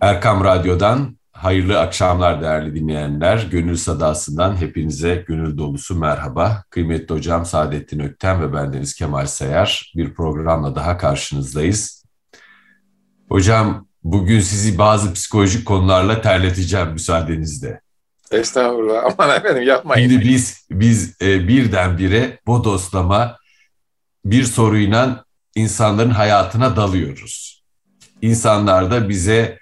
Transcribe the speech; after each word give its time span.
Erkam 0.00 0.44
Radyo'dan 0.44 1.18
hayırlı 1.32 1.80
akşamlar 1.80 2.42
değerli 2.42 2.74
dinleyenler. 2.74 3.46
Gönül 3.50 3.76
Sadası'ndan 3.76 4.56
hepinize 4.56 5.24
gönül 5.28 5.58
dolusu 5.58 5.98
merhaba. 5.98 6.64
Kıymetli 6.70 7.14
hocam 7.14 7.46
Saadettin 7.46 8.00
Ökten 8.00 8.42
ve 8.42 8.52
bendeniz 8.52 8.94
Kemal 8.94 9.26
Sayar 9.26 9.92
bir 9.96 10.14
programla 10.14 10.74
daha 10.74 10.98
karşınızdayız. 10.98 12.04
Hocam 13.28 13.86
bugün 14.04 14.40
sizi 14.40 14.78
bazı 14.78 15.12
psikolojik 15.12 15.66
konularla 15.66 16.20
terleteceğim 16.20 16.92
müsaadenizle. 16.92 17.80
Estağfurullah 18.30 19.04
aman 19.04 19.36
efendim 19.36 19.62
yapmayın. 19.62 20.08
Şimdi 20.08 20.24
biz, 20.28 20.66
biz 20.70 21.22
e, 21.22 21.48
birdenbire 21.48 22.38
bodoslama 22.46 23.36
bir 24.24 24.44
soruyla 24.44 25.24
insanların 25.54 26.10
hayatına 26.10 26.76
dalıyoruz. 26.76 27.64
İnsanlar 28.22 28.90
da 28.90 29.08
bize 29.08 29.58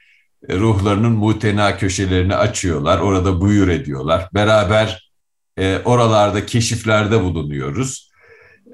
ruhlarının 0.50 1.12
muhtena 1.12 1.77
köşelerini 1.77 2.34
açıyorlar. 2.34 2.98
Orada 2.98 3.41
buyur 3.41 3.68
ediyorlar. 3.68 4.28
Beraber 4.34 5.10
e, 5.59 5.78
oralarda 5.84 6.46
keşiflerde 6.46 7.23
bulunuyoruz. 7.23 8.10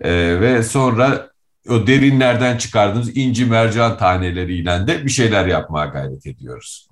E, 0.00 0.40
ve 0.40 0.62
sonra 0.62 1.30
o 1.68 1.86
derinlerden 1.86 2.58
çıkardığımız 2.58 3.16
inci 3.16 3.44
mercan 3.44 3.98
taneleriyle 3.98 4.86
de 4.86 5.04
bir 5.04 5.10
şeyler 5.10 5.46
yapmaya 5.46 5.86
gayret 5.86 6.26
ediyoruz. 6.26 6.88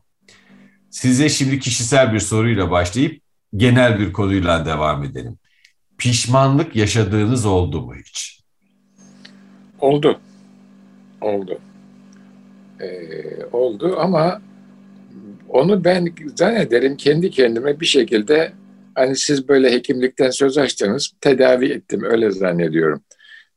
Size 0.90 1.28
şimdi 1.28 1.58
kişisel 1.58 2.12
bir 2.12 2.20
soruyla 2.20 2.70
başlayıp 2.70 3.22
genel 3.56 3.98
bir 3.98 4.12
konuyla 4.12 4.66
devam 4.66 5.04
edelim. 5.04 5.38
Pişmanlık 5.98 6.76
yaşadığınız 6.76 7.46
oldu 7.46 7.80
mu 7.80 7.94
hiç? 7.94 8.40
Oldu. 9.80 10.20
Oldu. 11.20 11.58
Ee, 12.80 13.44
oldu 13.52 13.96
ama 14.00 14.40
onu 15.50 15.84
ben 15.84 16.08
zannederim 16.34 16.96
kendi 16.96 17.30
kendime 17.30 17.80
bir 17.80 17.86
şekilde 17.86 18.52
hani 18.94 19.16
siz 19.16 19.48
böyle 19.48 19.72
hekimlikten 19.72 20.30
söz 20.30 20.58
açtınız 20.58 21.12
tedavi 21.20 21.72
ettim 21.72 22.04
öyle 22.04 22.30
zannediyorum. 22.30 23.02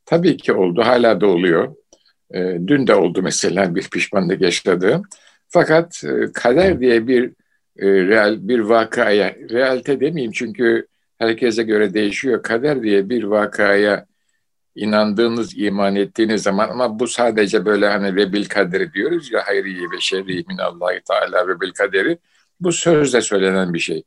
Tabii 0.05 0.37
ki 0.37 0.53
oldu 0.53 0.81
hala 0.81 1.21
da 1.21 1.27
oluyor. 1.27 1.75
E, 2.33 2.57
dün 2.67 2.87
de 2.87 2.95
oldu 2.95 3.21
mesela 3.21 3.75
bir 3.75 3.89
pişmanlık 3.89 4.41
yaşadığım. 4.41 5.01
Fakat 5.49 6.03
e, 6.03 6.31
kader 6.33 6.79
diye 6.79 7.07
bir 7.07 7.25
e, 7.79 7.87
real 7.87 8.47
bir 8.47 8.59
vakaya, 8.59 9.35
realite 9.49 9.99
demeyeyim 9.99 10.31
çünkü 10.31 10.87
herkese 11.19 11.63
göre 11.63 11.93
değişiyor. 11.93 12.43
Kader 12.43 12.83
diye 12.83 13.09
bir 13.09 13.23
vakaya 13.23 14.05
inandığınız, 14.75 15.57
iman 15.57 15.95
ettiğiniz 15.95 16.43
zaman 16.43 16.69
ama 16.69 16.99
bu 16.99 17.07
sadece 17.07 17.65
böyle 17.65 17.87
hani 17.89 18.15
ve 18.15 18.33
bil 18.33 18.45
kaderi 18.45 18.93
diyoruz 18.93 19.31
ya 19.31 19.47
hayri 19.47 19.91
ve 19.91 19.99
şerri 19.99 20.45
minallahi 20.47 21.01
teala 21.07 21.47
ve 21.47 21.61
bil 21.61 21.71
kaderi 21.71 22.17
bu 22.59 22.71
sözle 22.71 23.21
söylenen 23.21 23.73
bir 23.73 23.79
şey. 23.79 24.03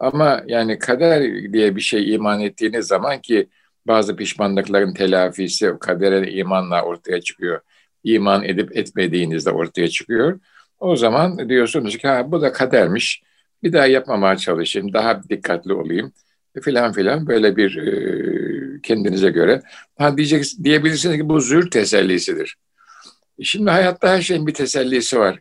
Ama 0.00 0.42
yani 0.46 0.78
kader 0.78 1.52
diye 1.52 1.76
bir 1.76 1.80
şey 1.80 2.14
iman 2.14 2.40
ettiğiniz 2.40 2.86
zaman 2.86 3.20
ki 3.20 3.48
bazı 3.86 4.16
pişmanlıkların 4.16 4.94
telafisi 4.94 5.72
kadere 5.80 6.30
imanla 6.32 6.82
ortaya 6.82 7.20
çıkıyor. 7.20 7.60
İman 8.04 8.44
edip 8.44 8.76
etmediğinizde 8.76 9.50
ortaya 9.50 9.88
çıkıyor. 9.88 10.40
O 10.78 10.96
zaman 10.96 11.48
diyorsunuz 11.48 11.98
ki 11.98 12.08
ha, 12.08 12.32
bu 12.32 12.42
da 12.42 12.52
kadermiş. 12.52 13.22
Bir 13.62 13.72
daha 13.72 13.86
yapmamaya 13.86 14.36
çalışayım, 14.36 14.92
daha 14.92 15.22
dikkatli 15.22 15.72
olayım 15.72 16.12
filan 16.62 16.92
filan 16.92 17.26
böyle 17.26 17.56
bir 17.56 17.76
e, 17.76 17.92
kendinize 18.82 19.30
göre. 19.30 19.62
Ha 19.98 20.16
diyecek 20.16 20.44
diyebilirsiniz 20.64 21.16
ki 21.16 21.28
bu 21.28 21.40
zür 21.40 21.70
tesellisidir. 21.70 22.56
Şimdi 23.42 23.70
hayatta 23.70 24.08
her 24.08 24.22
şeyin 24.22 24.46
bir 24.46 24.54
tesellisi 24.54 25.18
var. 25.18 25.38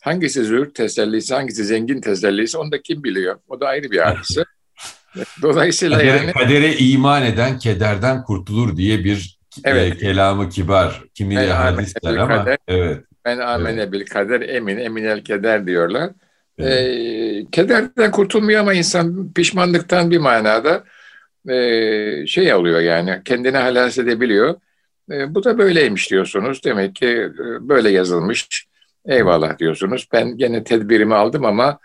Hangisi 0.00 0.44
zür 0.44 0.70
tesellisi, 0.70 1.34
hangisi 1.34 1.64
zengin 1.64 2.00
tesellisi 2.00 2.58
onu 2.58 2.72
da 2.72 2.82
kim 2.82 3.04
biliyor? 3.04 3.38
O 3.48 3.60
da 3.60 3.68
ayrı 3.68 3.90
bir 3.90 3.98
hadise. 3.98 4.44
Dolayısıyla 5.42 5.98
kadere, 5.98 6.16
yani... 6.16 6.32
Kadere 6.32 6.76
iman 6.76 7.22
eden 7.22 7.58
kederden 7.58 8.22
kurtulur 8.22 8.76
diye 8.76 9.04
bir 9.04 9.38
e, 9.64 9.70
evet. 9.70 9.92
e, 9.92 9.96
kelamı 9.96 10.48
kibar. 10.48 11.04
Kimileri 11.14 11.52
hadisler 11.52 12.16
ama 12.16 12.38
kader, 12.38 12.58
evet. 12.68 13.04
Ben 13.24 13.38
amene 13.38 13.80
evet. 13.80 13.92
bil 13.92 14.06
kader 14.06 14.40
emin, 14.40 14.78
emin 14.78 15.04
el 15.04 15.24
keder 15.24 15.66
diyorlar. 15.66 16.10
Evet. 16.58 16.72
E, 16.72 17.50
kederden 17.52 18.10
kurtulmuyor 18.10 18.60
ama 18.60 18.74
insan 18.74 19.32
pişmanlıktan 19.32 20.10
bir 20.10 20.18
manada 20.18 20.84
e, 21.48 22.26
şey 22.26 22.52
alıyor 22.52 22.80
yani 22.80 23.20
kendini 23.24 23.56
halas 23.56 23.98
edebiliyor. 23.98 24.54
E, 25.10 25.34
bu 25.34 25.44
da 25.44 25.58
böyleymiş 25.58 26.10
diyorsunuz. 26.10 26.64
Demek 26.64 26.94
ki 26.94 27.06
e, 27.06 27.68
böyle 27.68 27.90
yazılmış. 27.90 28.66
Eyvallah 29.06 29.58
diyorsunuz. 29.58 30.08
Ben 30.12 30.36
gene 30.36 30.64
tedbirimi 30.64 31.14
aldım 31.14 31.44
ama 31.44 31.78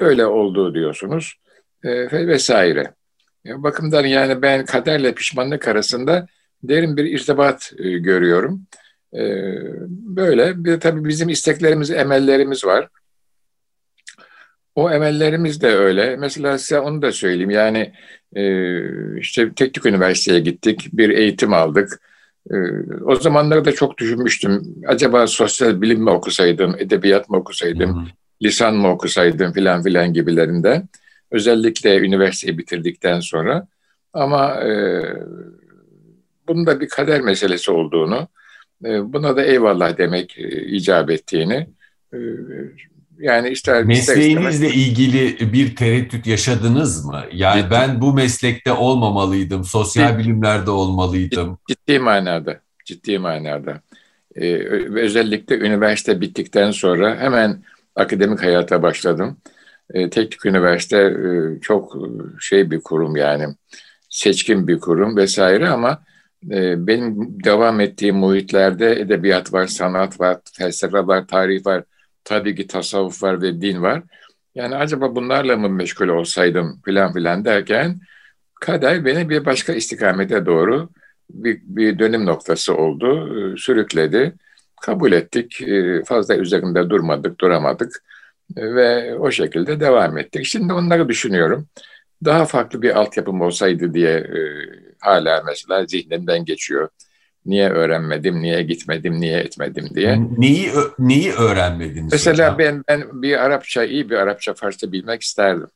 böyle 0.00 0.26
oldu 0.26 0.74
diyorsunuz. 0.74 1.34
E, 1.84 1.90
vesaire. 2.26 2.92
E, 3.46 3.62
bakımdan 3.62 4.04
yani 4.04 4.42
ben 4.42 4.64
kaderle 4.64 5.14
pişmanlık 5.14 5.68
arasında 5.68 6.26
derin 6.62 6.96
bir 6.96 7.04
irtibat 7.04 7.72
e, 7.78 7.90
görüyorum. 7.90 8.62
E, 9.14 9.22
böyle. 9.88 10.64
Bir 10.64 10.80
tabii 10.80 11.08
bizim 11.08 11.28
isteklerimiz, 11.28 11.90
emellerimiz 11.90 12.64
var. 12.64 12.88
O 14.78 14.90
emellerimiz 14.90 15.62
de 15.62 15.66
öyle. 15.66 16.16
Mesela 16.16 16.58
size 16.58 16.80
onu 16.80 17.02
da 17.02 17.12
söyleyeyim. 17.12 17.50
Yani 17.50 17.92
e, 18.36 18.44
işte 19.18 19.52
teknik 19.56 19.86
üniversiteye 19.86 20.40
gittik, 20.40 20.88
bir 20.92 21.10
eğitim 21.10 21.52
aldık. 21.52 22.00
E, 22.50 22.56
o 23.04 23.14
zamanlarda 23.14 23.64
da 23.64 23.72
çok 23.72 23.98
düşünmüştüm. 23.98 24.74
Acaba 24.86 25.26
sosyal 25.26 25.80
bilim 25.80 26.02
mi 26.02 26.10
okusaydım, 26.10 26.76
edebiyat 26.78 27.30
mı 27.30 27.36
okusaydım, 27.36 27.96
hı 27.96 28.00
hı. 28.00 28.04
lisan 28.42 28.74
mı 28.76 28.90
okusaydım 28.90 29.52
filan 29.52 29.82
filan 29.82 30.12
gibilerinde. 30.12 30.82
Özellikle 31.30 31.98
üniversiteyi 31.98 32.58
bitirdikten 32.58 33.20
sonra. 33.20 33.66
Ama 34.12 34.64
e, 34.64 35.02
bunun 36.48 36.66
da 36.66 36.80
bir 36.80 36.88
kader 36.88 37.20
meselesi 37.20 37.70
olduğunu, 37.70 38.28
e, 38.84 39.12
buna 39.12 39.36
da 39.36 39.42
eyvallah 39.42 39.98
demek 39.98 40.38
e, 40.38 40.66
icap 40.66 41.10
ettiğini 41.10 41.66
e, 42.14 42.18
yani 43.18 43.48
ister 43.48 43.84
Mesleğinizle 43.84 44.68
ister 44.68 44.80
ilgili 44.80 45.52
bir 45.52 45.76
tereddüt 45.76 46.26
yaşadınız 46.26 47.04
mı? 47.04 47.24
Yani 47.32 47.62
ciddi. 47.62 47.70
ben 47.70 48.00
bu 48.00 48.14
meslekte 48.14 48.72
olmamalıydım, 48.72 49.64
sosyal 49.64 50.10
ciddi, 50.10 50.18
bilimlerde 50.18 50.70
olmalıydım. 50.70 51.58
Ciddi 51.68 51.98
manada, 51.98 52.60
ciddi 52.84 53.18
manada. 53.18 53.80
Ee, 54.34 54.54
özellikle 55.00 55.58
üniversite 55.58 56.20
bittikten 56.20 56.70
sonra 56.70 57.16
hemen 57.16 57.62
akademik 57.96 58.42
hayata 58.42 58.82
başladım. 58.82 59.36
Ee, 59.94 60.10
teknik 60.10 60.46
üniversite 60.46 60.96
e, 60.98 61.60
çok 61.60 61.96
şey 62.40 62.70
bir 62.70 62.80
kurum 62.80 63.16
yani, 63.16 63.44
seçkin 64.10 64.68
bir 64.68 64.80
kurum 64.80 65.16
vesaire 65.16 65.68
ama 65.68 66.02
e, 66.50 66.86
benim 66.86 67.44
devam 67.44 67.80
ettiğim 67.80 68.16
muhitlerde 68.16 69.00
edebiyat 69.00 69.52
var, 69.52 69.66
sanat 69.66 70.20
var, 70.20 70.36
felsefe 70.52 71.06
var, 71.06 71.26
tarih 71.26 71.66
var 71.66 71.82
tabii 72.28 72.54
ki 72.54 72.66
tasavvuf 72.66 73.22
var 73.22 73.42
ve 73.42 73.60
din 73.60 73.82
var. 73.82 74.02
Yani 74.54 74.76
acaba 74.76 75.14
bunlarla 75.16 75.56
mı 75.56 75.68
meşgul 75.68 76.08
olsaydım 76.08 76.80
filan 76.84 77.12
filan 77.12 77.44
derken 77.44 78.00
kader 78.60 79.04
beni 79.04 79.28
bir 79.28 79.44
başka 79.44 79.72
istikamete 79.72 80.46
doğru 80.46 80.90
bir, 81.30 81.60
bir 81.64 81.98
dönüm 81.98 82.26
noktası 82.26 82.74
oldu, 82.76 83.08
e, 83.38 83.56
sürükledi. 83.56 84.34
Kabul 84.82 85.12
ettik, 85.12 85.62
e, 85.62 86.04
fazla 86.04 86.36
üzerinde 86.36 86.90
durmadık, 86.90 87.40
duramadık 87.40 88.02
e, 88.56 88.74
ve 88.74 89.14
o 89.18 89.30
şekilde 89.30 89.80
devam 89.80 90.18
ettik. 90.18 90.46
Şimdi 90.46 90.72
onları 90.72 91.08
düşünüyorum. 91.08 91.66
Daha 92.24 92.44
farklı 92.44 92.82
bir 92.82 92.98
altyapım 93.00 93.40
olsaydı 93.40 93.94
diye 93.94 94.30
hala 95.00 95.42
mesela 95.46 95.86
zihnimden 95.86 96.44
geçiyor. 96.44 96.88
Niye 97.48 97.70
öğrenmedim, 97.70 98.42
niye 98.42 98.62
gitmedim, 98.62 99.20
niye 99.20 99.38
etmedim 99.38 99.88
diye. 99.94 100.18
Neyi 100.38 100.70
neyi 100.98 101.32
öğrenmediniz? 101.32 102.12
Mesela 102.12 102.54
hocam? 102.54 102.58
ben 102.58 102.84
ben 102.88 103.22
bir 103.22 103.44
Arapça, 103.44 103.84
iyi 103.84 104.10
bir 104.10 104.16
Arapça, 104.16 104.54
Farsça 104.54 104.92
bilmek 104.92 105.22
isterdim. 105.22 105.68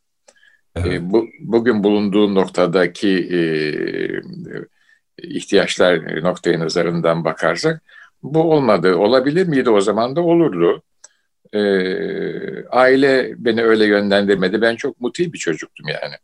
Evet. 0.76 0.92
E, 0.92 1.10
bu, 1.10 1.28
bugün 1.40 1.84
bulunduğu 1.84 2.34
noktadaki 2.34 3.08
e, 3.08 3.40
ihtiyaçlar 5.22 6.22
noktayı 6.22 6.60
nazarından 6.60 7.24
bakarsak 7.24 7.82
bu 8.22 8.52
olmadı. 8.52 8.96
Olabilir 8.96 9.48
miydi 9.48 9.70
o 9.70 9.80
zaman 9.80 10.16
da 10.16 10.20
olurdu. 10.20 10.82
E, 11.52 11.60
aile 12.64 13.32
beni 13.36 13.62
öyle 13.62 13.86
yönlendirmedi. 13.86 14.60
Ben 14.60 14.76
çok 14.76 15.00
muti 15.00 15.32
bir 15.32 15.38
çocuktum 15.38 15.88
yani. 15.88 16.14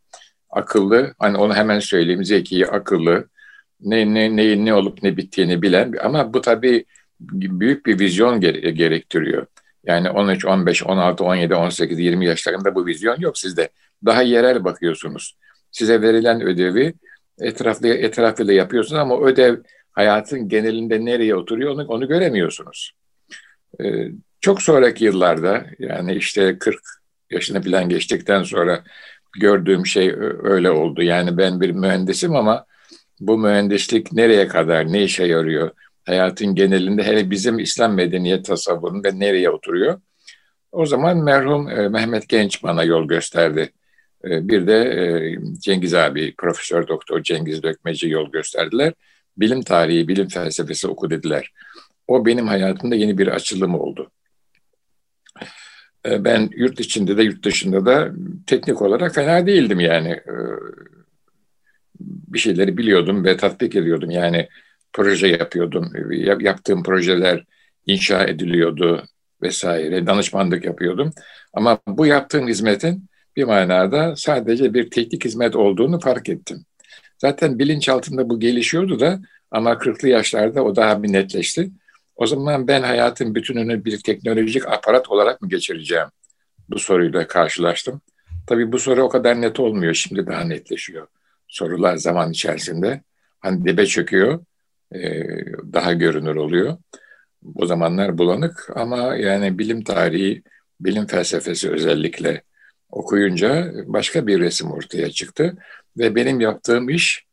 Akıllı, 0.51 1.15
hani 1.19 1.37
onu 1.37 1.55
hemen 1.55 1.79
söyleyeyim, 1.79 2.25
zeki, 2.25 2.67
akıllı, 2.67 3.29
ne, 3.81 4.15
ne, 4.15 4.37
ne, 4.37 4.65
ne 4.65 4.75
olup 4.75 5.03
ne 5.03 5.17
bittiğini 5.17 5.63
bilen 5.63 5.95
ama 6.03 6.35
bu 6.35 6.41
tabii 6.41 6.85
büyük 7.21 7.87
bir 7.87 7.99
vizyon 7.99 8.41
gerektiriyor. 8.41 9.47
Yani 9.85 10.11
13, 10.11 10.45
15, 10.45 10.83
16, 10.87 11.25
17, 11.25 11.55
18, 11.55 11.99
20 11.99 12.27
yaşlarında 12.27 12.75
bu 12.75 12.87
vizyon 12.87 13.17
yok 13.21 13.39
sizde. 13.39 13.69
Daha 14.05 14.23
yerel 14.23 14.65
bakıyorsunuz. 14.65 15.37
Size 15.73 16.03
verilen 16.03 16.43
ödevi 16.43 16.95
etraflı 17.41 17.89
etrafıyla 17.89 18.53
yapıyorsunuz 18.53 19.01
ama 19.01 19.21
ödev 19.21 19.57
hayatın 19.93 20.49
genelinde 20.49 21.05
nereye 21.05 21.35
oturuyor 21.35 21.71
onu, 21.71 21.87
onu 21.87 22.09
göremiyorsunuz. 22.09 22.93
Ee, 23.81 24.09
çok 24.41 24.63
sonraki 24.63 25.05
yıllarda 25.05 25.67
yani 25.79 26.15
işte 26.15 26.59
40 26.59 26.81
yaşını 27.31 27.63
falan 27.63 27.89
geçtikten 27.89 28.43
sonra 28.43 28.85
gördüğüm 29.41 29.87
şey 29.87 30.15
öyle 30.43 30.71
oldu. 30.71 31.03
Yani 31.03 31.39
ben 31.39 31.61
bir 31.61 31.71
mühendisim 31.71 32.37
ama 32.37 32.67
bu 33.21 33.39
mühendislik 33.39 34.13
nereye 34.13 34.49
kadar, 34.49 34.93
ne 34.93 35.03
işe 35.03 35.25
yarıyor? 35.25 35.71
Hayatın 36.07 36.55
genelinde 36.55 37.03
hele 37.03 37.31
bizim 37.31 37.59
İslam 37.59 37.95
medeniyet 37.95 38.45
tasavvurunda 38.45 39.13
nereye 39.13 39.51
oturuyor? 39.51 40.01
O 40.73 40.87
zaman 40.87 41.17
merhum 41.17 41.71
e, 41.71 41.89
Mehmet 41.89 42.29
Genç 42.29 42.63
bana 42.63 42.85
yol 42.85 43.09
gösterdi. 43.09 43.73
E, 44.25 44.49
bir 44.49 44.67
de 44.67 44.75
e, 44.75 45.37
Cengiz 45.61 45.95
abi, 45.95 46.35
Profesör 46.39 46.89
Doktor 46.89 47.23
Cengiz 47.23 47.63
Dökmeci 47.63 48.09
yol 48.09 48.33
gösterdiler. 48.33 48.93
Bilim 49.37 49.63
tarihi, 49.63 50.09
bilim 50.09 50.29
felsefesi 50.29 50.89
oku 50.89 51.11
dediler. 51.11 51.53
O 52.07 52.27
benim 52.27 52.47
hayatımda 52.47 52.95
yeni 52.95 53.19
bir 53.19 53.27
açılım 53.27 53.75
oldu. 53.75 54.11
Ben 56.05 56.51
yurt 56.57 56.81
içinde 56.81 57.17
de 57.17 57.23
yurt 57.23 57.45
dışında 57.45 57.87
da 57.87 58.13
teknik 58.47 58.83
olarak 58.83 59.15
fena 59.15 59.47
değildim 59.47 59.81
yani. 59.81 60.21
Bir 62.01 62.39
şeyleri 62.39 62.77
biliyordum 62.77 63.25
ve 63.25 63.37
tatbik 63.37 63.77
ediyordum. 63.77 64.11
Yani 64.11 64.49
proje 64.93 65.27
yapıyordum. 65.27 65.93
Yaptığım 66.41 66.83
projeler 66.83 67.45
inşa 67.87 68.25
ediliyordu 68.25 69.05
vesaire. 69.43 70.07
Danışmanlık 70.07 70.65
yapıyordum. 70.65 71.11
Ama 71.53 71.79
bu 71.87 72.07
yaptığım 72.07 72.49
hizmetin 72.49 73.05
bir 73.37 73.45
manada 73.45 74.17
sadece 74.17 74.75
bir 74.75 74.91
teknik 74.91 75.25
hizmet 75.25 75.57
olduğunu 75.57 76.01
fark 76.01 76.29
ettim. 76.29 76.65
Zaten 77.19 77.59
bilinç 77.59 77.89
altında 77.89 78.31
bu 78.31 78.41
gelişiyordu 78.41 79.01
da 79.01 79.21
ama 79.51 79.73
40'lı 79.73 80.09
yaşlarda 80.09 80.65
o 80.65 80.77
daha 80.77 81.03
bir 81.03 81.13
netleşti. 81.13 81.71
O 82.17 82.27
zaman 82.27 82.69
ben 82.69 82.83
hayatın 82.83 83.35
bütününü 83.35 83.85
bir 83.85 84.03
teknolojik 84.03 84.69
aparat 84.69 85.11
olarak 85.11 85.43
mı 85.43 85.49
geçireceğim? 85.49 86.07
Bu 86.71 86.79
soruyla 86.79 87.27
karşılaştım. 87.27 88.01
Tabii 88.47 88.73
bu 88.73 88.79
soru 88.79 89.03
o 89.03 89.09
kadar 89.09 89.41
net 89.41 89.61
olmuyor. 89.61 89.95
Şimdi 89.95 90.27
daha 90.27 90.45
netleşiyor. 90.45 91.07
Sorular 91.49 91.97
zaman 91.97 92.31
içerisinde. 92.31 93.03
Hani 93.41 93.65
dibe 93.65 93.87
çöküyor. 93.87 94.45
daha 95.73 95.93
görünür 95.93 96.37
oluyor. 96.37 96.77
O 97.55 97.67
zamanlar 97.67 98.19
bulanık 98.19 98.71
ama 98.75 99.17
yani 99.17 99.59
bilim 99.59 99.85
tarihi, 99.85 100.43
bilim 100.81 101.07
felsefesi 101.07 101.71
özellikle 101.71 102.43
okuyunca 102.91 103.73
başka 103.87 104.27
bir 104.27 104.41
resim 104.41 104.71
ortaya 104.71 105.11
çıktı. 105.11 105.57
Ve 105.99 106.15
benim 106.15 106.41
yaptığım 106.41 106.89
iş 106.89 107.25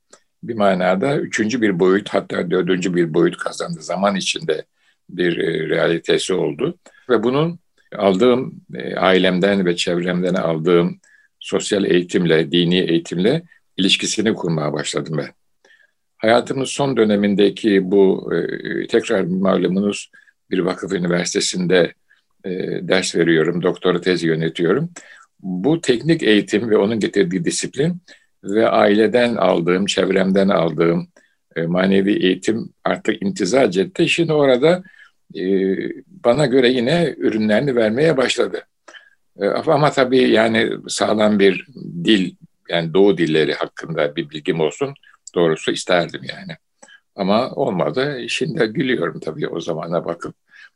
bir 0.43 0.55
manada 0.55 1.17
üçüncü 1.17 1.61
bir 1.61 1.79
boyut 1.79 2.09
hatta 2.09 2.51
dördüncü 2.51 2.95
bir 2.95 3.13
boyut 3.13 3.37
kazandı. 3.37 3.81
Zaman 3.81 4.15
içinde 4.15 4.65
bir 5.09 5.37
e, 5.37 5.69
realitesi 5.69 6.33
oldu. 6.33 6.77
Ve 7.09 7.23
bunun 7.23 7.59
aldığım 7.97 8.61
e, 8.75 8.95
ailemden 8.95 9.65
ve 9.65 9.75
çevremden 9.75 10.33
aldığım 10.33 10.99
sosyal 11.39 11.85
eğitimle, 11.85 12.51
dini 12.51 12.79
eğitimle 12.79 13.43
ilişkisini 13.77 14.33
kurmaya 14.33 14.73
başladım 14.73 15.17
ben. 15.17 15.29
Hayatımın 16.17 16.63
son 16.63 16.97
dönemindeki 16.97 17.91
bu 17.91 18.31
e, 18.33 18.87
tekrar 18.87 19.21
malumunuz 19.21 20.11
bir 20.51 20.59
vakıf 20.59 20.93
üniversitesinde 20.93 21.93
e, 22.45 22.49
ders 22.81 23.15
veriyorum, 23.15 23.61
doktora 23.61 24.01
tezi 24.01 24.27
yönetiyorum. 24.27 24.89
Bu 25.39 25.81
teknik 25.81 26.23
eğitim 26.23 26.69
ve 26.69 26.77
onun 26.77 26.99
getirdiği 26.99 27.45
disiplin 27.45 28.01
ve 28.43 28.69
aileden 28.69 29.35
aldığım, 29.35 29.85
çevremden 29.85 30.49
aldığım 30.49 31.07
e, 31.55 31.61
manevi 31.61 32.13
eğitim 32.13 32.69
artık 32.83 33.21
intizac 33.21 33.81
etti. 33.81 34.09
Şimdi 34.09 34.33
orada 34.33 34.83
e, 35.35 35.43
bana 36.07 36.45
göre 36.45 36.69
yine 36.69 37.15
ürünlerini 37.17 37.75
vermeye 37.75 38.17
başladı. 38.17 38.61
E, 39.39 39.47
ama 39.47 39.91
tabii 39.91 40.29
yani 40.29 40.71
sağlam 40.87 41.39
bir 41.39 41.67
dil, 42.03 42.35
yani 42.69 42.93
doğu 42.93 43.17
dilleri 43.17 43.53
hakkında 43.53 44.15
bir 44.15 44.29
bilgim 44.29 44.59
olsun 44.59 44.93
doğrusu 45.35 45.71
isterdim 45.71 46.21
yani. 46.23 46.57
Ama 47.15 47.51
olmadı. 47.51 48.25
Şimdi 48.29 48.65
gülüyorum 48.65 49.19
tabii 49.19 49.47
o 49.47 49.59
zamana 49.59 50.05
bakıp. 50.05 50.35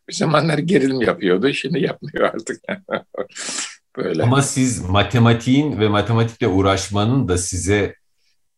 Bir 0.09 0.13
zamanlar 0.13 0.57
gerilim 0.57 1.01
yapıyordu, 1.01 1.53
şimdi 1.53 1.79
yapmıyor 1.79 2.25
artık. 2.25 2.61
Böyle. 3.97 4.23
Ama 4.23 4.41
siz 4.41 4.89
matematiğin 4.89 5.79
ve 5.79 5.87
matematikle 5.87 6.47
uğraşmanın 6.47 7.27
da 7.27 7.37
size 7.37 7.95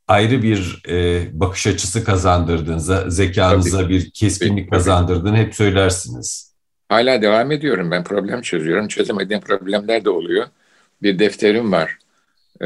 ayrı 0.07 0.41
bir 0.41 0.83
e, 0.89 1.27
bakış 1.39 1.67
açısı 1.67 2.03
kazandırdığınızı, 2.03 3.05
zekanıza 3.07 3.77
Tabii. 3.77 3.89
bir 3.89 4.11
keskinlik 4.11 4.69
Tabii. 4.69 4.77
kazandırdığını 4.77 5.37
hep 5.37 5.55
söylersiniz. 5.55 6.55
Hala 6.89 7.21
devam 7.21 7.51
ediyorum. 7.51 7.91
Ben 7.91 8.03
problem 8.03 8.41
çözüyorum. 8.41 8.87
Çözemediğim 8.87 9.41
problemler 9.41 10.05
de 10.05 10.09
oluyor. 10.09 10.47
Bir 11.01 11.19
defterim 11.19 11.71
var. 11.71 11.97
E, 12.63 12.65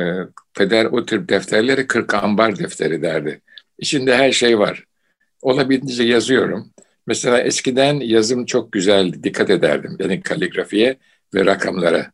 Feder 0.53 0.85
o 0.85 1.05
tür 1.05 1.27
defterleri 1.27 1.87
40 1.87 2.13
ambar 2.13 2.59
defteri 2.59 3.01
derdi. 3.01 3.41
İçinde 3.79 4.17
her 4.17 4.31
şey 4.31 4.59
var. 4.59 4.85
Olabildiğince 5.41 6.03
yazıyorum. 6.03 6.71
Mesela 7.07 7.41
eskiden 7.41 7.99
yazım 7.99 8.45
çok 8.45 8.71
güzel, 8.71 9.23
dikkat 9.23 9.49
ederdim. 9.49 9.97
Yani 9.99 10.21
kaligrafiye 10.21 10.97
ve 11.33 11.45
rakamlara. 11.45 12.11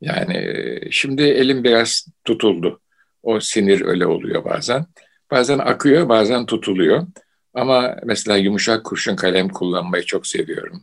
Yani 0.00 0.36
e, 0.36 0.90
şimdi 0.90 1.22
elim 1.22 1.64
biraz 1.64 2.06
tutuldu. 2.24 2.80
O 3.22 3.40
sinir 3.40 3.80
öyle 3.80 4.06
oluyor 4.06 4.44
bazen. 4.44 4.86
Bazen 5.30 5.58
akıyor, 5.58 6.08
bazen 6.08 6.46
tutuluyor. 6.46 7.06
Ama 7.54 7.96
mesela 8.04 8.36
yumuşak 8.36 8.84
kurşun 8.84 9.16
kalem 9.16 9.48
kullanmayı 9.48 10.04
çok 10.04 10.26
seviyorum. 10.26 10.82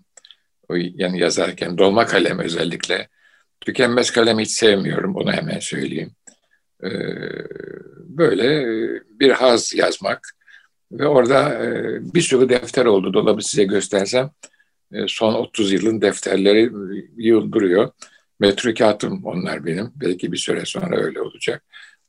Yani 0.69 1.19
yazarken 1.19 1.78
dolma 1.78 2.06
kalem 2.06 2.39
özellikle. 2.39 3.07
Tükenmez 3.62 4.12
kalem 4.12 4.39
hiç 4.39 4.51
sevmiyorum, 4.51 5.16
onu 5.16 5.31
hemen 5.31 5.60
söyleyeyim. 5.60 6.12
Ee, 6.84 6.90
böyle 7.98 8.66
bir 9.20 9.32
haz 9.32 9.74
yazmak 9.74 10.36
ve 10.92 11.08
orada 11.08 11.66
e, 11.66 12.00
bir 12.14 12.22
sürü 12.22 12.50
defter 12.50 12.86
oldu. 12.86 13.14
Dolabı 13.14 13.42
size 13.42 13.64
göstersem 13.64 14.32
e, 14.92 14.98
son 15.08 15.34
30 15.34 15.72
yılın 15.72 16.02
defterleri 16.02 16.72
yıl 17.18 17.52
duruyor. 17.52 17.92
Metrikatım 18.40 19.26
onlar 19.26 19.66
benim. 19.66 19.92
Belki 19.96 20.32
bir 20.32 20.38
süre 20.38 20.66
sonra 20.66 20.98
öyle 20.98 21.22
olacak. 21.22 21.64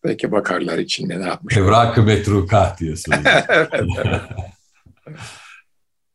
Belki 0.04 0.32
bakarlar 0.32 0.78
içinde 0.78 1.20
ne 1.20 1.26
yapmış. 1.26 1.56
Evrak-ı 1.56 2.02
metrukat 2.02 2.80
diyorsunuz. 2.80 3.18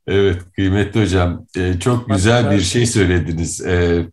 evet, 0.07 0.41
kıymetli 0.55 1.01
hocam. 1.01 1.47
E, 1.57 1.79
çok 1.79 2.09
güzel 2.09 2.51
bir 2.51 2.61
şey 2.61 2.85
söylediniz. 2.85 3.61
E, 3.65 4.05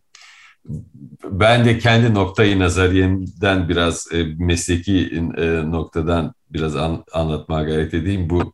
ben 1.23 1.65
de 1.65 1.79
kendi 1.79 2.13
noktayı 2.13 2.59
nazariyemden 2.59 3.69
biraz 3.69 4.07
e, 4.13 4.23
mesleki 4.23 5.23
noktadan 5.71 6.33
biraz 6.49 6.75
anlatmaya 7.13 7.63
gayret 7.63 7.93
edeyim. 7.93 8.29
Bu 8.29 8.53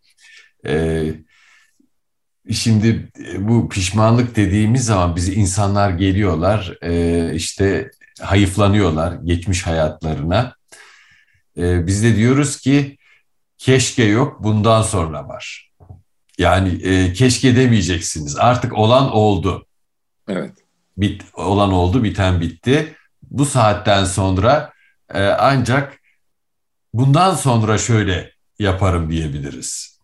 Şimdi 2.51 3.11
bu 3.39 3.69
pişmanlık 3.69 4.35
dediğimiz 4.35 4.85
zaman 4.85 5.15
bizi 5.15 5.33
insanlar 5.33 5.89
geliyorlar, 5.89 6.77
işte 7.33 7.91
hayıflanıyorlar 8.21 9.13
geçmiş 9.23 9.67
hayatlarına 9.67 10.55
e, 11.57 11.87
biz 11.87 12.03
de 12.03 12.15
diyoruz 12.15 12.57
ki 12.57 12.97
keşke 13.57 14.03
yok 14.03 14.43
bundan 14.43 14.81
sonra 14.81 15.27
var. 15.27 15.71
Yani 16.37 16.69
e, 16.83 17.13
keşke 17.13 17.55
demeyeceksiniz. 17.55 18.37
Artık 18.37 18.73
olan 18.73 19.11
oldu. 19.11 19.65
Evet. 20.27 20.53
Bit, 20.97 21.23
olan 21.33 21.71
oldu, 21.71 22.03
biten 22.03 22.41
bitti. 22.41 22.95
Bu 23.21 23.45
saatten 23.45 24.05
sonra 24.05 24.73
e, 25.13 25.23
ancak 25.23 25.99
bundan 26.93 27.35
sonra 27.35 27.77
şöyle 27.77 28.31
yaparım 28.59 29.09
diyebiliriz. 29.09 29.99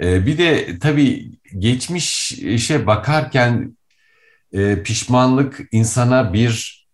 E, 0.00 0.26
bir 0.26 0.38
de 0.38 0.78
tabii 0.78 1.30
geçmişe 1.58 2.86
bakarken 2.86 3.76
e, 4.52 4.82
pişmanlık 4.82 5.60
insana 5.72 6.32
bir 6.32 6.84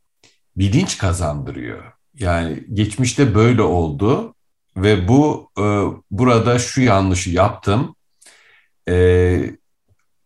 bilinç 0.56 0.98
kazandırıyor. 0.98 1.92
Yani 2.14 2.64
geçmişte 2.72 3.34
böyle 3.34 3.62
oldu 3.62 4.34
ve 4.76 5.08
bu 5.08 5.50
e, 5.58 5.64
burada 6.10 6.58
şu 6.58 6.80
yanlışı 6.80 7.30
yaptım. 7.30 7.96
E, 8.88 9.59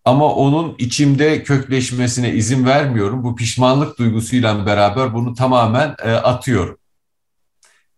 ama 0.04 0.34
onun 0.34 0.74
içimde 0.78 1.42
kökleşmesine 1.42 2.32
izin 2.32 2.66
vermiyorum. 2.66 3.24
Bu 3.24 3.36
pişmanlık 3.36 3.98
duygusuyla 3.98 4.66
beraber 4.66 5.14
bunu 5.14 5.34
tamamen 5.34 5.94
e, 6.04 6.10
atıyorum. 6.10 6.78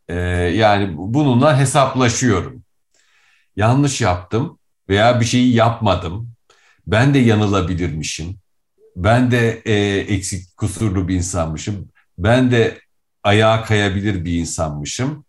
E, 0.09 0.15
yani 0.55 0.95
bununla 0.97 1.59
hesaplaşıyorum. 1.59 2.63
Yanlış 3.57 4.01
yaptım 4.01 4.59
veya 4.89 5.21
bir 5.21 5.25
şeyi 5.25 5.55
yapmadım. 5.55 6.33
Ben 6.87 7.15
de 7.15 7.19
yanılabilirmişim. 7.19 8.37
Ben 8.97 9.31
de 9.31 9.63
e, 9.65 9.75
eksik 9.99 10.57
kusurlu 10.57 11.09
bir 11.09 11.15
insanmışım. 11.15 11.89
Ben 12.19 12.51
de 12.51 12.79
ayağa 13.23 13.65
kayabilir 13.65 14.25
bir 14.25 14.33
insanmışım. 14.33 15.25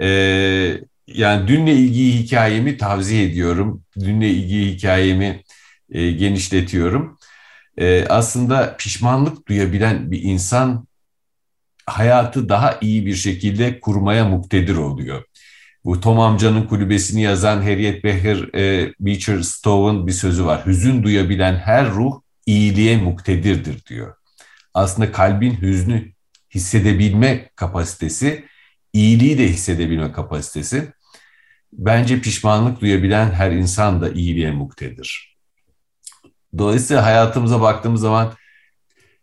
Ee, 0.00 0.80
yani 1.06 1.48
dünle 1.48 1.74
ilgili 1.74 2.18
hikayemi 2.18 2.76
tavsiye 2.76 3.24
ediyorum. 3.24 3.84
Dünle 4.00 4.30
ilgili 4.30 4.72
hikayemi 4.72 5.42
e, 5.90 6.10
genişletiyorum. 6.12 7.18
e, 7.78 8.06
aslında 8.08 8.76
pişmanlık 8.76 9.48
duyabilen 9.48 10.10
bir 10.10 10.22
insan 10.22 10.86
hayatı 11.86 12.48
daha 12.48 12.78
iyi 12.80 13.06
bir 13.06 13.14
şekilde 13.14 13.80
kurmaya 13.80 14.24
muktedir 14.24 14.76
oluyor. 14.76 15.24
Bu 15.84 16.00
Tom 16.00 16.20
amcanın 16.20 16.66
kulübesini 16.66 17.22
yazan 17.22 17.62
Harriet 17.62 18.04
Becher, 18.04 18.54
e, 18.54 18.92
Beecher 19.00 19.40
Stowe'un 19.40 20.06
bir 20.06 20.12
sözü 20.12 20.44
var. 20.46 20.66
Hüzün 20.66 21.02
duyabilen 21.02 21.56
her 21.56 21.90
ruh 21.90 22.20
iyiliğe 22.46 22.96
muktedirdir 22.96 23.86
diyor. 23.86 24.14
Aslında 24.74 25.12
kalbin 25.12 25.60
hüznü 25.62 26.12
hissedebilme 26.54 27.50
kapasitesi, 27.56 28.44
iyiliği 28.92 29.38
de 29.38 29.48
hissedebilme 29.48 30.12
kapasitesi. 30.12 30.92
Bence 31.72 32.20
pişmanlık 32.20 32.80
duyabilen 32.80 33.30
her 33.30 33.50
insan 33.50 34.02
da 34.02 34.10
iyiliğe 34.10 34.50
muktedir. 34.50 35.29
Dolayısıyla 36.58 37.04
hayatımıza 37.04 37.60
baktığımız 37.60 38.00
zaman 38.00 38.32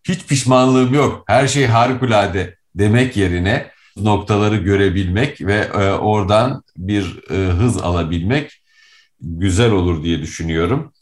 hiç 0.04 0.26
pişmanlığım 0.26 0.94
yok, 0.94 1.24
her 1.28 1.48
şey 1.48 1.66
harikulade 1.66 2.58
demek 2.76 3.18
yerine 3.18 3.72
noktaları 3.98 4.58
görebilmek 4.58 5.42
ve 5.42 5.56
e, 5.56 5.92
oradan 5.92 6.64
bir 6.78 7.30
e, 7.32 7.52
hız 7.52 7.78
alabilmek 7.78 8.64
güzel 9.22 9.72
olur 9.72 10.04
diye 10.04 10.22
düşünüyorum. 10.22 10.94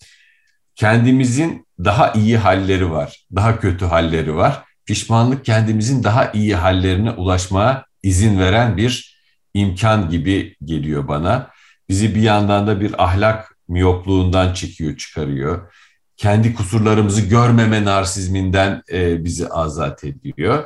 Kendimizin 0.75 1.67
daha 1.79 2.11
iyi 2.11 2.37
halleri 2.37 2.91
var, 2.91 3.25
daha 3.35 3.59
kötü 3.59 3.85
halleri 3.85 4.35
var. 4.35 4.63
Pişmanlık 4.85 5.45
kendimizin 5.45 6.03
daha 6.03 6.31
iyi 6.31 6.55
hallerine 6.55 7.11
ulaşmaya 7.11 7.85
izin 8.03 8.39
veren 8.39 8.77
bir 8.77 9.15
imkan 9.53 10.09
gibi 10.09 10.55
geliyor 10.65 11.07
bana. 11.07 11.49
Bizi 11.89 12.15
bir 12.15 12.21
yandan 12.21 12.67
da 12.67 12.81
bir 12.81 13.03
ahlak 13.03 13.57
miyopluğundan 13.67 14.53
çekiyor, 14.53 14.97
çıkarıyor. 14.97 15.73
Kendi 16.17 16.55
kusurlarımızı 16.55 17.21
görmeme 17.21 17.85
narsizminden 17.85 18.83
e, 18.91 19.23
bizi 19.23 19.47
azat 19.49 20.03
ediyor 20.03 20.65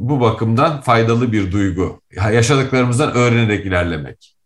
bu 0.00 0.20
bakımdan 0.20 0.80
faydalı 0.80 1.32
bir 1.32 1.52
duygu. 1.52 2.00
Yaşadıklarımızdan 2.32 3.14
öğrenerek 3.14 3.66
ilerlemek. 3.66 4.36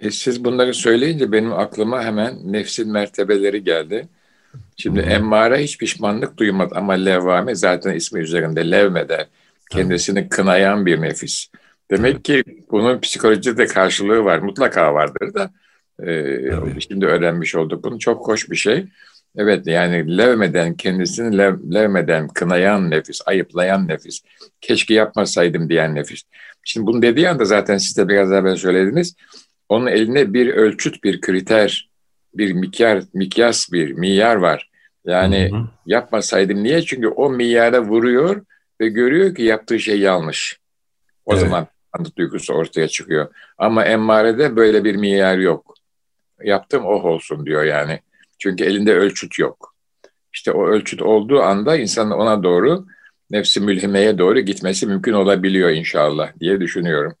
E 0.00 0.10
siz 0.10 0.44
bunları 0.44 0.74
söyleyince 0.74 1.32
benim 1.32 1.52
aklıma 1.52 2.02
hemen 2.02 2.52
nefsin 2.52 2.92
mertebeleri 2.92 3.64
geldi. 3.64 4.08
Şimdi 4.76 5.02
hmm. 5.02 5.10
emmare 5.10 5.62
hiç 5.62 5.78
pişmanlık 5.78 6.36
duymadı 6.36 6.74
ama 6.76 6.92
levvame 6.92 7.54
zaten 7.54 7.94
ismi 7.94 8.20
üzerinde 8.20 8.70
levmede 8.70 9.26
kendisini 9.70 10.28
kınayan 10.28 10.86
bir 10.86 11.00
nefis. 11.00 11.46
Demek 11.90 12.24
ki 12.24 12.44
bunun 12.70 13.00
psikolojide 13.00 13.66
karşılığı 13.66 14.24
var. 14.24 14.38
Mutlaka 14.38 14.94
vardır 14.94 15.34
da. 15.34 15.50
E, 16.06 16.80
şimdi 16.80 17.06
öğrenmiş 17.06 17.54
olduk. 17.54 17.84
Bunu 17.84 17.98
çok 17.98 18.28
hoş 18.28 18.50
bir 18.50 18.56
şey. 18.56 18.86
Evet 19.36 19.66
yani 19.66 20.18
levmeden 20.18 20.74
kendisini 20.74 21.38
lev, 21.38 21.54
levmeden 21.74 22.28
kınayan 22.28 22.90
nefis, 22.90 23.20
ayıplayan 23.26 23.88
nefis, 23.88 24.22
keşke 24.60 24.94
yapmasaydım 24.94 25.68
diyen 25.68 25.94
nefis. 25.94 26.22
Şimdi 26.64 26.86
bunu 26.86 27.02
dediği 27.02 27.28
anda 27.28 27.44
zaten 27.44 27.78
siz 27.78 27.96
de 27.96 28.08
biraz 28.08 28.32
evvel 28.32 28.56
söylediniz. 28.56 29.14
Onun 29.68 29.86
eline 29.86 30.34
bir 30.34 30.48
ölçüt, 30.48 31.04
bir 31.04 31.20
kriter, 31.20 31.90
bir 32.34 32.52
mikyar, 32.52 33.02
mikyas, 33.14 33.72
bir 33.72 33.92
miyar 33.92 34.36
var. 34.36 34.70
Yani 35.04 35.50
hı 35.52 35.56
hı. 35.56 35.68
yapmasaydım 35.86 36.62
niye? 36.62 36.82
Çünkü 36.82 37.08
o 37.08 37.30
miyara 37.30 37.82
vuruyor 37.82 38.42
ve 38.80 38.88
görüyor 38.88 39.34
ki 39.34 39.42
yaptığı 39.42 39.80
şey 39.80 40.00
yanlış. 40.00 40.58
O 41.24 41.32
evet. 41.32 41.42
zaman 41.42 41.66
anlık 41.92 42.18
duygusu 42.18 42.52
ortaya 42.52 42.88
çıkıyor. 42.88 43.34
Ama 43.58 43.84
emmarede 43.84 44.56
böyle 44.56 44.84
bir 44.84 44.96
miyar 44.96 45.38
yok. 45.38 45.74
Yaptım 46.42 46.84
oh 46.84 47.04
olsun 47.04 47.46
diyor 47.46 47.64
yani. 47.64 48.00
Çünkü 48.44 48.64
elinde 48.64 48.94
ölçüt 48.94 49.38
yok. 49.38 49.74
İşte 50.32 50.52
o 50.52 50.66
ölçüt 50.66 51.02
olduğu 51.02 51.42
anda 51.42 51.76
insanın 51.76 52.10
ona 52.10 52.42
doğru 52.42 52.86
nefsi 53.30 53.60
mülhimeye 53.60 54.18
doğru 54.18 54.40
gitmesi 54.40 54.86
mümkün 54.86 55.12
olabiliyor 55.12 55.70
inşallah 55.70 56.40
diye 56.40 56.60
düşünüyorum. 56.60 57.14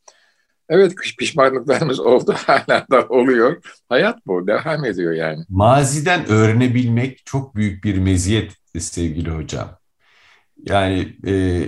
Evet 0.68 0.92
pişmanlıklarımız 1.18 2.00
oldu 2.00 2.34
hala 2.46 2.86
da 2.90 3.08
oluyor. 3.08 3.62
Hayat 3.88 4.26
bu 4.26 4.46
devam 4.46 4.84
ediyor 4.84 5.12
yani. 5.12 5.44
Maziden 5.48 6.28
öğrenebilmek 6.28 7.22
çok 7.26 7.56
büyük 7.56 7.84
bir 7.84 7.98
meziyet 7.98 8.52
sevgili 8.78 9.30
hocam. 9.30 9.78
Yani 10.68 11.16
e, 11.26 11.62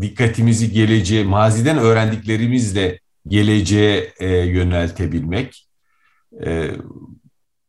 dikkatimizi 0.00 0.72
geleceğe, 0.72 1.24
maziden 1.24 1.78
öğrendiklerimizle 1.78 3.00
geleceğe 3.28 4.12
e, 4.20 4.28
yöneltebilmek. 4.28 5.68
E, 6.44 6.70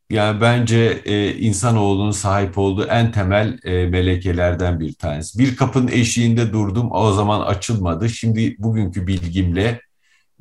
yani 0.09 0.41
bence 0.41 1.01
e, 1.05 1.35
insanoğlunun 1.35 2.11
sahip 2.11 2.57
olduğu 2.57 2.85
en 2.87 3.11
temel 3.11 3.59
e, 3.63 3.85
melekelerden 3.85 4.79
bir 4.79 4.93
tanesi. 4.93 5.39
Bir 5.39 5.55
kapının 5.55 5.87
eşiğinde 5.87 6.53
durdum, 6.53 6.91
o 6.91 7.11
zaman 7.11 7.41
açılmadı. 7.41 8.09
Şimdi 8.09 8.55
bugünkü 8.59 9.07
bilgimle, 9.07 9.81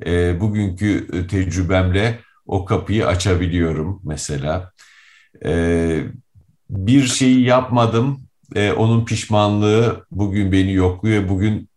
e, 0.05 0.39
bugünkü 0.41 1.07
e, 1.13 1.27
tecrübemle 1.27 2.19
o 2.45 2.65
kapıyı 2.65 3.07
açabiliyorum 3.07 4.01
mesela. 4.05 4.71
E, 5.45 6.03
bir 6.69 7.03
şeyi 7.07 7.43
yapmadım, 7.43 8.21
e, 8.55 8.71
onun 8.71 9.05
pişmanlığı 9.05 10.05
bugün 10.11 10.51
beni 10.51 10.73
yokluyor. 10.73 11.29
Bugün 11.29 11.69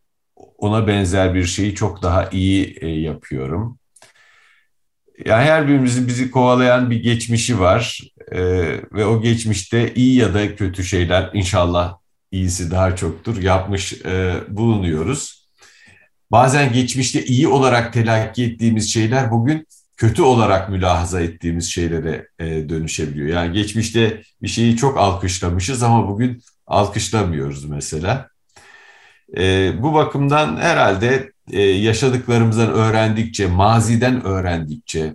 ona 0.59 0.87
benzer 0.87 1.35
bir 1.35 1.45
şeyi 1.45 1.75
çok 1.75 2.03
daha 2.03 2.31
iyi 2.31 2.79
e, 2.81 2.89
yapıyorum. 2.89 3.80
Yani 5.25 5.45
her 5.45 5.69
birimizin 5.69 6.09
bizi 6.09 6.31
kovalayan 6.31 6.91
bir 6.91 7.03
geçmişi 7.03 7.61
var 7.61 8.01
ee, 8.33 8.41
ve 8.93 9.07
o 9.07 9.23
geçmişte 9.23 9.95
iyi 9.95 10.17
ya 10.17 10.35
da 10.35 10.57
kötü 10.57 10.85
şeyler 10.85 11.31
inşallah 11.35 11.99
iyisi 12.31 12.71
daha 12.71 12.97
çoktur 12.97 13.43
yapmış 13.43 13.93
e, 13.93 14.35
bulunuyoruz. 14.49 15.49
Bazen 16.31 16.73
geçmişte 16.73 17.25
iyi 17.25 17.49
olarak 17.49 17.93
telakki 17.93 18.45
ettiğimiz 18.45 18.93
şeyler 18.93 19.31
bugün 19.31 19.67
kötü 19.97 20.23
olarak 20.23 20.69
mülahaza 20.69 21.21
ettiğimiz 21.21 21.71
şeylere 21.71 22.29
e, 22.39 22.69
dönüşebiliyor. 22.69 23.29
Yani 23.29 23.53
geçmişte 23.53 24.23
bir 24.43 24.49
şeyi 24.49 24.77
çok 24.77 24.99
alkışlamışız 24.99 25.83
ama 25.83 26.09
bugün 26.09 26.43
alkışlamıyoruz 26.67 27.65
mesela. 27.65 28.29
E, 29.37 29.73
bu 29.83 29.95
bakımdan 29.95 30.57
herhalde 30.57 31.33
e, 31.53 31.63
yaşadıklarımızdan 31.63 32.73
öğrendikçe, 32.73 33.47
maziden 33.47 34.25
öğrendikçe, 34.25 35.15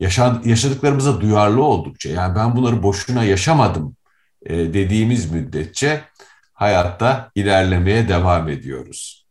yaşad 0.00 0.44
yaşadıklarımıza 0.44 1.20
duyarlı 1.20 1.62
oldukça, 1.62 2.08
yani 2.08 2.34
ben 2.36 2.56
bunları 2.56 2.82
boşuna 2.82 3.24
yaşamadım 3.24 3.96
e, 4.46 4.56
dediğimiz 4.56 5.32
müddetçe 5.32 6.00
hayatta 6.52 7.30
ilerlemeye 7.34 8.08
devam 8.08 8.48
ediyoruz. 8.48 9.26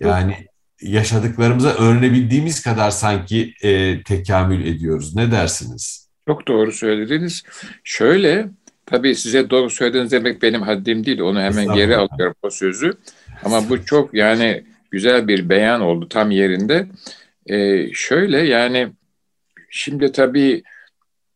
Yani 0.00 0.46
yaşadıklarımıza 0.82 1.70
öğrenebildiğimiz 1.70 2.62
kadar 2.62 2.90
sanki 2.90 3.54
e, 3.62 4.02
tekamül 4.02 4.66
ediyoruz. 4.66 5.16
Ne 5.16 5.30
dersiniz? 5.30 6.08
Çok 6.28 6.48
doğru 6.48 6.72
söylediniz. 6.72 7.42
Şöyle, 7.84 8.48
tabii 8.86 9.14
size 9.14 9.50
doğru 9.50 9.70
söylediğiniz 9.70 10.12
demek 10.12 10.42
benim 10.42 10.62
haddim 10.62 11.06
değil. 11.06 11.20
Onu 11.20 11.40
hemen 11.40 11.74
geri 11.74 11.96
alıyorum 11.96 12.34
o 12.42 12.50
sözü. 12.50 12.94
Ama 13.44 13.68
bu 13.68 13.84
çok 13.84 14.14
yani 14.14 14.64
güzel 14.92 15.28
bir 15.28 15.48
beyan 15.48 15.80
oldu 15.80 16.08
tam 16.08 16.30
yerinde. 16.30 16.86
Ee, 17.46 17.92
şöyle 17.92 18.38
yani 18.38 18.92
şimdi 19.70 20.12
tabii 20.12 20.62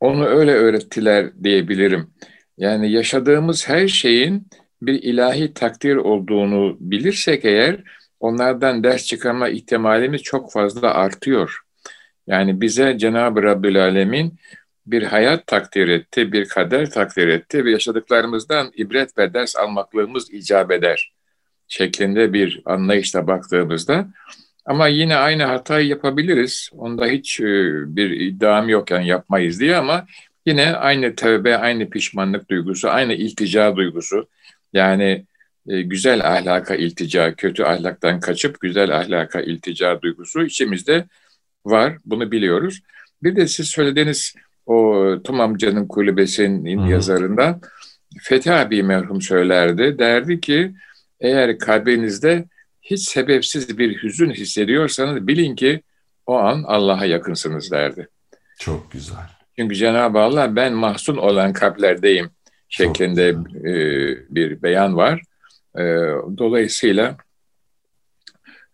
onu 0.01 0.27
öyle 0.27 0.53
öğrettiler 0.53 1.45
diyebilirim. 1.45 2.11
Yani 2.59 2.93
yaşadığımız 2.93 3.69
her 3.69 3.89
şeyin 3.89 4.49
bir 4.83 5.03
ilahi 5.03 5.55
takdir 5.55 5.97
olduğunu 5.97 6.77
bilirsek 6.81 7.45
eğer 7.45 7.83
onlardan 8.21 8.85
ders 8.85 9.05
çıkarma 9.05 9.49
ihtimalimiz 9.49 10.23
çok 10.23 10.53
fazla 10.53 10.95
artıyor. 10.95 11.61
Yani 12.27 12.61
bize 12.61 12.99
Cenab-ı 12.99 13.43
Rabbül 13.43 13.83
Alemin 13.83 14.39
bir 14.87 15.03
hayat 15.03 15.47
takdir 15.47 15.89
etti, 15.89 16.33
bir 16.33 16.49
kader 16.49 16.91
takdir 16.91 17.29
etti 17.29 17.65
ve 17.65 17.71
yaşadıklarımızdan 17.71 18.71
ibret 18.77 19.19
ve 19.19 19.35
ders 19.35 19.57
almaklığımız 19.57 20.33
icap 20.33 20.73
eder 20.73 21.16
şeklinde 21.69 22.33
bir 22.33 22.63
anlayışla 22.65 23.27
baktığımızda 23.27 24.09
ama 24.65 24.89
yine 24.89 25.17
aynı 25.17 25.45
hatayı 25.45 25.87
yapabiliriz. 25.87 26.71
Onda 26.73 27.07
hiç 27.07 27.41
e, 27.41 27.45
bir 27.97 28.11
iddiam 28.11 28.69
yok 28.69 28.91
yani 28.91 29.07
yapmayız 29.07 29.61
diye 29.61 29.77
ama 29.77 30.07
yine 30.47 30.77
aynı 30.77 31.15
tövbe, 31.15 31.57
aynı 31.57 31.91
pişmanlık 31.91 32.51
duygusu, 32.51 32.89
aynı 32.89 33.15
iltica 33.15 33.77
duygusu. 33.77 34.29
Yani 34.73 35.25
e, 35.69 35.83
güzel 35.83 36.27
ahlaka 36.27 36.75
iltica, 36.75 37.35
kötü 37.35 37.63
ahlaktan 37.63 38.21
kaçıp 38.21 38.61
güzel 38.61 38.97
ahlaka 38.97 39.41
iltica 39.41 40.03
duygusu 40.03 40.45
içimizde 40.45 41.05
var. 41.65 41.97
Bunu 42.05 42.33
biliyoruz. 42.33 42.81
Bir 43.23 43.37
de 43.37 43.47
siz 43.47 43.69
söylediğiniz 43.69 44.35
o 44.67 45.05
Tom 45.25 45.41
amcanın 45.41 45.89
kulübesinin 45.89 46.79
hmm. 46.79 46.91
yazarından 46.91 47.61
Fethi 48.23 48.53
abi 48.53 48.83
merhum 48.83 49.23
söylerdi. 49.23 49.99
Derdi 49.99 50.41
ki 50.41 50.75
eğer 51.21 51.59
kalbinizde 51.59 52.45
hiç 52.83 53.09
sebepsiz 53.09 53.79
bir 53.79 54.03
hüzün 54.03 54.31
hissediyorsanız 54.31 55.27
bilin 55.27 55.57
ki 55.57 55.83
o 56.27 56.37
an 56.37 56.63
Allah'a 56.67 57.05
yakınsınız 57.05 57.71
derdi. 57.71 58.09
Çok 58.59 58.93
güzel. 58.93 59.17
Çünkü 59.59 59.75
Cenab-ı 59.75 60.19
Allah 60.19 60.57
ben 60.57 60.73
mahzun 60.73 61.17
olan 61.17 61.53
kalplerdeyim, 61.53 62.31
şeklinde 62.69 63.29
e, 63.65 63.75
bir 64.35 64.63
beyan 64.63 64.97
var. 64.97 65.23
E, 65.79 65.83
dolayısıyla 66.39 67.17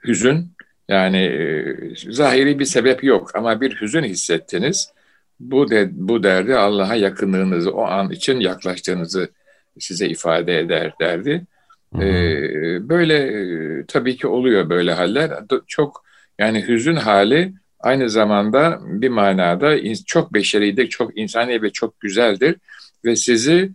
hüzün 0.06 0.52
yani 0.88 1.18
e, 1.18 1.76
zahiri 2.10 2.58
bir 2.58 2.64
sebep 2.64 3.04
yok 3.04 3.30
ama 3.34 3.60
bir 3.60 3.80
hüzün 3.80 4.04
hissettiniz. 4.04 4.92
Bu 5.40 5.70
de, 5.70 5.88
bu 5.92 6.22
derdi 6.22 6.56
Allah'a 6.56 6.94
yakınlığınızı 6.94 7.72
o 7.72 7.82
an 7.82 8.10
için 8.10 8.40
yaklaştığınızı 8.40 9.28
size 9.78 10.08
ifade 10.08 10.58
eder 10.58 10.92
derdi. 11.00 11.46
Ee, 12.00 12.88
böyle 12.88 13.16
e, 13.16 13.86
tabii 13.86 14.16
ki 14.16 14.26
oluyor 14.26 14.70
böyle 14.70 14.92
haller. 14.92 15.30
Çok 15.66 16.04
yani 16.38 16.68
hüzün 16.68 16.96
hali 16.96 17.52
aynı 17.80 18.10
zamanda 18.10 18.78
bir 18.82 19.08
manada 19.08 19.76
çok 20.06 20.34
beşeridir, 20.34 20.88
çok 20.88 21.18
insani 21.18 21.62
ve 21.62 21.70
çok 21.70 22.00
güzeldir 22.00 22.56
ve 23.04 23.16
sizi 23.16 23.72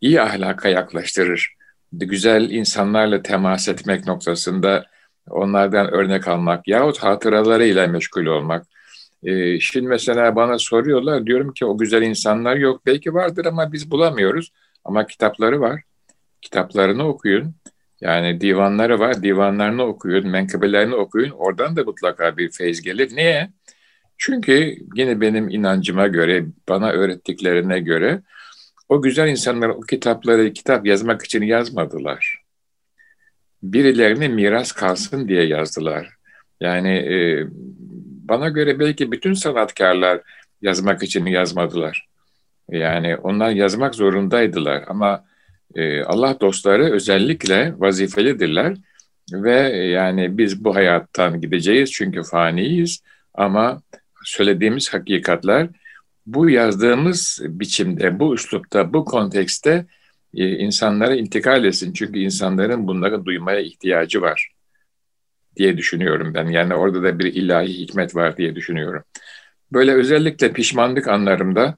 iyi 0.00 0.20
ahlaka 0.20 0.68
yaklaştırır. 0.68 1.56
Güzel 1.92 2.50
insanlarla 2.50 3.22
temas 3.22 3.68
etmek 3.68 4.06
noktasında 4.06 4.84
onlardan 5.30 5.94
örnek 5.94 6.28
almak 6.28 6.68
yahut 6.68 6.98
hatıralarıyla 6.98 7.86
meşgul 7.86 8.26
olmak. 8.26 8.66
Ee, 9.24 9.60
şimdi 9.60 9.86
mesela 9.86 10.36
bana 10.36 10.58
soruyorlar, 10.58 11.26
diyorum 11.26 11.52
ki 11.52 11.64
o 11.64 11.78
güzel 11.78 12.02
insanlar 12.02 12.56
yok. 12.56 12.86
Belki 12.86 13.14
vardır 13.14 13.44
ama 13.46 13.72
biz 13.72 13.90
bulamıyoruz. 13.90 14.52
Ama 14.84 15.06
kitapları 15.06 15.60
var. 15.60 15.82
Kitaplarını 16.46 17.08
okuyun. 17.08 17.54
Yani 18.00 18.40
divanları 18.40 18.98
var. 18.98 19.22
Divanlarını 19.22 19.82
okuyun, 19.82 20.28
menkıbelerini 20.28 20.94
okuyun. 20.94 21.30
Oradan 21.30 21.76
da 21.76 21.84
mutlaka 21.84 22.36
bir 22.36 22.50
feyz 22.50 22.82
gelir. 22.82 23.16
Niye? 23.16 23.50
Çünkü 24.18 24.76
yine 24.94 25.20
benim 25.20 25.48
inancıma 25.48 26.06
göre, 26.06 26.44
bana 26.68 26.90
öğrettiklerine 26.90 27.80
göre 27.80 28.22
o 28.88 29.02
güzel 29.02 29.28
insanlar 29.28 29.68
o 29.68 29.80
kitapları 29.80 30.52
kitap 30.52 30.86
yazmak 30.86 31.24
için 31.24 31.42
yazmadılar. 31.42 32.42
Birilerine 33.62 34.28
miras 34.28 34.72
kalsın 34.72 35.28
diye 35.28 35.46
yazdılar. 35.46 36.14
Yani 36.60 36.90
e, 36.90 37.46
bana 38.28 38.48
göre 38.48 38.78
belki 38.78 39.12
bütün 39.12 39.32
sanatkarlar 39.32 40.20
yazmak 40.62 41.02
için 41.02 41.26
yazmadılar. 41.26 42.06
Yani 42.70 43.16
onlar 43.16 43.50
yazmak 43.50 43.94
zorundaydılar 43.94 44.84
ama 44.88 45.24
e, 45.74 46.02
Allah 46.02 46.40
dostları 46.40 46.92
özellikle 46.92 47.74
vazifelidirler 47.78 48.76
ve 49.32 49.60
yani 49.76 50.38
biz 50.38 50.64
bu 50.64 50.74
hayattan 50.74 51.40
gideceğiz 51.40 51.92
çünkü 51.92 52.22
faniyiz 52.22 53.02
ama 53.34 53.82
söylediğimiz 54.24 54.94
hakikatler 54.94 55.68
bu 56.26 56.50
yazdığımız 56.50 57.40
biçimde, 57.42 58.20
bu 58.20 58.34
üslupta, 58.34 58.92
bu 58.92 59.04
kontekste 59.04 59.86
e, 60.34 60.48
insanlara 60.48 61.16
intikal 61.16 61.64
etsin. 61.64 61.92
Çünkü 61.92 62.18
insanların 62.18 62.86
bunları 62.86 63.24
duymaya 63.24 63.60
ihtiyacı 63.60 64.20
var 64.22 64.50
diye 65.56 65.76
düşünüyorum 65.76 66.34
ben. 66.34 66.46
Yani 66.46 66.74
orada 66.74 67.02
da 67.02 67.18
bir 67.18 67.34
ilahi 67.34 67.78
hikmet 67.78 68.14
var 68.16 68.36
diye 68.36 68.54
düşünüyorum. 68.54 69.02
Böyle 69.72 69.92
özellikle 69.92 70.52
pişmanlık 70.52 71.08
anlarımda 71.08 71.76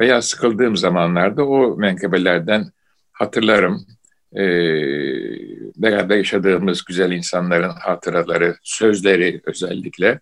veya 0.00 0.22
sıkıldığım 0.22 0.76
zamanlarda 0.76 1.46
o 1.46 1.76
menkebelerden 1.76 2.70
hatırlarım. 3.18 3.86
Ee, 4.36 4.42
beraber 5.76 6.16
yaşadığımız 6.16 6.84
güzel 6.84 7.12
insanların 7.12 7.70
hatıraları, 7.70 8.56
sözleri 8.62 9.40
özellikle 9.44 10.20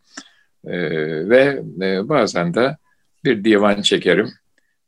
ee, 0.66 1.28
ve 1.28 1.62
e, 1.82 2.08
bazen 2.08 2.54
de 2.54 2.76
bir 3.24 3.44
divan 3.44 3.82
çekerim. 3.82 4.28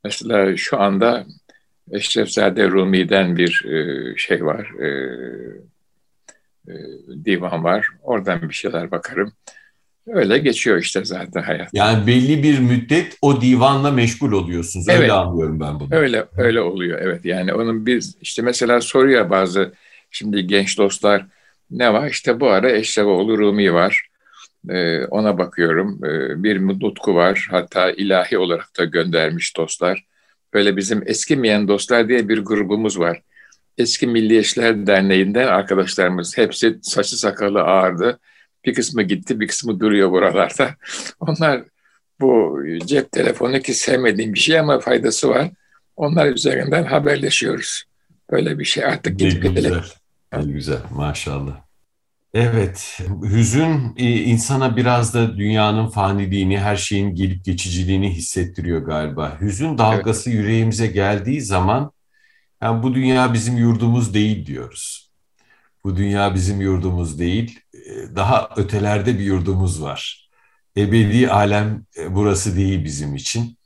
Mesela 0.04 0.56
şu 0.56 0.80
anda 0.80 1.26
Eşrefzade 1.92 2.68
Rumi'den 2.70 3.36
bir 3.36 3.64
e, 3.64 4.16
şey 4.16 4.44
var, 4.44 4.70
e, 4.80 4.88
e, 6.68 6.74
divan 7.24 7.64
var. 7.64 7.88
Oradan 8.02 8.48
bir 8.48 8.54
şeyler 8.54 8.90
bakarım. 8.90 9.32
Öyle 10.12 10.38
geçiyor 10.38 10.78
işte 10.78 11.04
zaten 11.04 11.42
hayat. 11.42 11.68
Yani 11.72 12.06
belli 12.06 12.42
bir 12.42 12.58
müddet 12.58 13.16
o 13.22 13.40
divanla 13.40 13.90
meşgul 13.90 14.32
oluyorsunuz. 14.32 14.88
Öyle 14.88 14.98
evet, 14.98 15.10
anlıyorum 15.10 15.60
ben 15.60 15.80
bunu. 15.80 15.88
Öyle 15.94 16.24
öyle 16.36 16.60
oluyor 16.60 16.98
evet. 17.02 17.24
Yani 17.24 17.54
onun 17.54 17.86
biz 17.86 18.16
işte 18.20 18.42
mesela 18.42 18.80
soruyor 18.80 19.30
bazı 19.30 19.72
şimdi 20.10 20.46
genç 20.46 20.78
dostlar 20.78 21.26
ne 21.70 21.92
var? 21.92 22.10
İşte 22.10 22.40
bu 22.40 22.50
ara 22.50 22.70
Eşrefoğlu 22.70 23.38
Rumi 23.38 23.74
var. 23.74 24.08
Ee, 24.70 25.04
ona 25.04 25.38
bakıyorum. 25.38 26.00
Ee, 26.04 26.42
bir 26.42 26.60
nutku 26.60 27.14
var. 27.14 27.48
Hatta 27.50 27.90
ilahi 27.90 28.38
olarak 28.38 28.78
da 28.78 28.84
göndermiş 28.84 29.56
dostlar. 29.56 30.04
Böyle 30.54 30.76
bizim 30.76 31.02
eskimeyen 31.06 31.68
dostlar 31.68 32.08
diye 32.08 32.28
bir 32.28 32.38
grubumuz 32.38 32.98
var. 32.98 33.22
Eski 33.78 34.06
Milliyetçiler 34.06 34.86
Derneği'nden 34.86 35.46
arkadaşlarımız 35.46 36.38
hepsi 36.38 36.78
saçı 36.82 37.18
sakalı 37.18 37.62
ağırdı 37.62 38.18
bir 38.68 38.74
kısmı 38.74 39.02
gitti, 39.02 39.40
bir 39.40 39.48
kısmı 39.48 39.80
duruyor 39.80 40.10
buralarda. 40.10 40.74
Onlar 41.20 41.64
bu 42.20 42.58
cep 42.86 43.12
telefonu 43.12 43.60
ki 43.60 43.74
sevmediğim 43.74 44.34
bir 44.34 44.38
şey 44.38 44.58
ama 44.58 44.80
faydası 44.80 45.28
var. 45.28 45.50
Onlar 45.96 46.26
üzerinden 46.26 46.84
haberleşiyoruz. 46.84 47.84
Böyle 48.30 48.58
bir 48.58 48.64
şey 48.64 48.84
artık 48.84 49.18
gidip 49.18 49.54
güzel. 49.56 49.82
Ne 50.32 50.52
güzel 50.52 50.80
maşallah. 50.90 51.68
Evet, 52.34 53.00
hüzün 53.22 53.94
e, 53.96 54.10
insana 54.10 54.76
biraz 54.76 55.14
da 55.14 55.36
dünyanın 55.36 55.86
faniliğini, 55.86 56.58
her 56.58 56.76
şeyin 56.76 57.14
gelip 57.14 57.44
geçiciliğini 57.44 58.10
hissettiriyor 58.10 58.80
galiba. 58.80 59.40
Hüzün 59.40 59.78
dalgası 59.78 60.30
evet. 60.30 60.40
yüreğimize 60.40 60.86
geldiği 60.86 61.40
zaman 61.40 61.92
yani 62.62 62.82
bu 62.82 62.94
dünya 62.94 63.32
bizim 63.32 63.56
yurdumuz 63.56 64.14
değil 64.14 64.46
diyoruz. 64.46 65.12
Bu 65.84 65.96
dünya 65.96 66.34
bizim 66.34 66.60
yurdumuz 66.60 67.18
değil 67.18 67.60
daha 68.16 68.50
ötelerde 68.56 69.18
bir 69.18 69.24
yurdumuz 69.24 69.82
var. 69.82 70.30
Ebedi 70.76 71.30
alem 71.30 71.86
e, 71.98 72.14
burası 72.14 72.56
değil 72.56 72.84
bizim 72.84 73.14
için. 73.14 73.58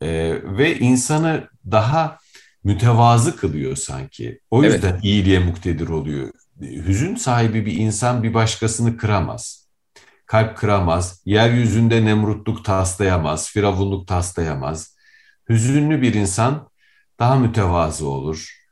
E, 0.00 0.08
ve 0.42 0.78
insanı 0.78 1.48
daha 1.70 2.18
mütevazı 2.64 3.36
kılıyor 3.36 3.76
sanki. 3.76 4.40
O 4.50 4.64
yüzden 4.64 4.92
evet. 4.92 5.04
iyiliğe 5.04 5.38
muktedir 5.38 5.88
oluyor. 5.88 6.30
Hüzün 6.60 7.16
sahibi 7.16 7.66
bir 7.66 7.76
insan 7.76 8.22
bir 8.22 8.34
başkasını 8.34 8.96
kıramaz. 8.96 9.68
Kalp 10.26 10.56
kıramaz, 10.56 11.22
yeryüzünde 11.24 12.04
nemrutluk 12.04 12.64
taslayamaz, 12.64 13.50
firavunluk 13.50 14.08
taslayamaz. 14.08 14.96
Hüzünlü 15.48 16.02
bir 16.02 16.14
insan 16.14 16.68
daha 17.18 17.36
mütevazı 17.36 18.08
olur 18.08 18.63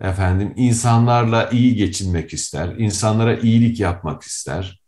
efendim 0.00 0.52
insanlarla 0.56 1.50
iyi 1.50 1.74
geçinmek 1.74 2.32
ister, 2.32 2.68
insanlara 2.78 3.36
iyilik 3.36 3.80
yapmak 3.80 4.22
ister. 4.22 4.80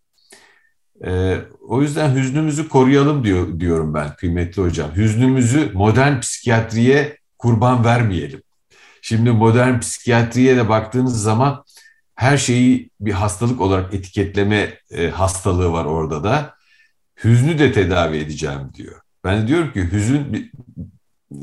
Ee, 1.06 1.38
o 1.68 1.82
yüzden 1.82 2.14
hüznümüzü 2.14 2.68
koruyalım 2.68 3.24
diyor 3.24 3.60
diyorum 3.60 3.94
ben 3.94 4.14
kıymetli 4.14 4.62
hocam. 4.62 4.96
Hüznümüzü 4.96 5.70
modern 5.74 6.20
psikiyatriye 6.20 7.18
kurban 7.38 7.84
vermeyelim. 7.84 8.42
Şimdi 9.02 9.30
modern 9.30 9.78
psikiyatriye 9.78 10.56
de 10.56 10.68
baktığınız 10.68 11.22
zaman 11.22 11.64
her 12.14 12.36
şeyi 12.36 12.90
bir 13.00 13.12
hastalık 13.12 13.60
olarak 13.60 13.94
etiketleme 13.94 14.78
e, 14.90 15.08
hastalığı 15.08 15.72
var 15.72 15.84
orada 15.84 16.24
da. 16.24 16.54
Hüznü 17.24 17.58
de 17.58 17.72
tedavi 17.72 18.16
edeceğim 18.16 18.70
diyor. 18.74 19.00
Ben 19.24 19.48
diyorum 19.48 19.72
ki 19.72 19.92
hüzün 19.92 20.50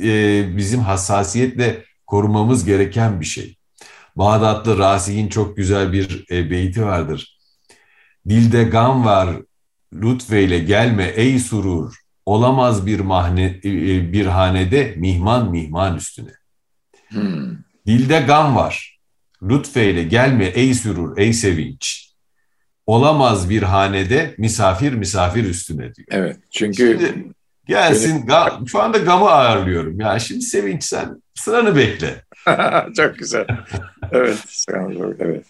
e, 0.04 0.58
bizim 0.58 0.80
hassasiyetle 0.80 1.84
korumamız 2.08 2.66
gereken 2.66 3.20
bir 3.20 3.26
şey. 3.26 3.55
Bağdatlı 4.16 4.78
Rasi'nin 4.78 5.28
çok 5.28 5.58
güzel 5.58 5.94
bir 5.94 6.26
e, 6.32 6.52
beyti 6.52 6.86
vardır. 6.86 7.38
Dilde 8.30 8.64
gam 8.64 9.06
var 9.06 9.30
lütfeyle 9.94 10.60
gelme 10.60 11.04
ey 11.04 11.40
surur. 11.40 11.96
Olamaz 12.26 12.86
bir 12.86 13.00
mahne, 13.00 13.60
e, 13.64 13.70
e, 13.70 14.14
bir 14.14 14.26
hanede 14.26 14.94
mihman 14.98 15.52
mihman 15.52 15.98
üstüne. 15.98 16.32
Hmm. 17.10 17.58
Dilde 17.88 18.20
gam 18.20 18.56
var. 18.56 19.00
Lütfeyle 19.44 20.04
gelme 20.04 20.46
ey 20.46 20.74
surur, 20.74 21.18
ey 21.18 21.34
sevinç. 21.34 22.12
Olamaz 22.86 23.50
bir 23.50 23.64
hanede 23.64 24.36
misafir 24.38 24.94
misafir 24.94 25.44
üstüne 25.44 25.96
diyor. 25.96 26.08
Evet 26.12 26.38
çünkü 26.52 27.00
Şimdi, 27.00 27.34
gelsin 27.68 28.26
gam, 28.26 28.68
şu 28.68 28.82
anda 28.82 28.98
gamı 28.98 29.30
ağırlıyorum. 29.30 30.00
Ya 30.00 30.20
şimdi 30.20 30.42
sevinç 30.42 30.84
sen 30.84 31.22
sıranı 31.36 31.76
bekle. 31.76 32.24
Çok 32.96 33.18
güzel. 33.18 33.48
Evet, 34.12 34.66
evet. 35.20 35.46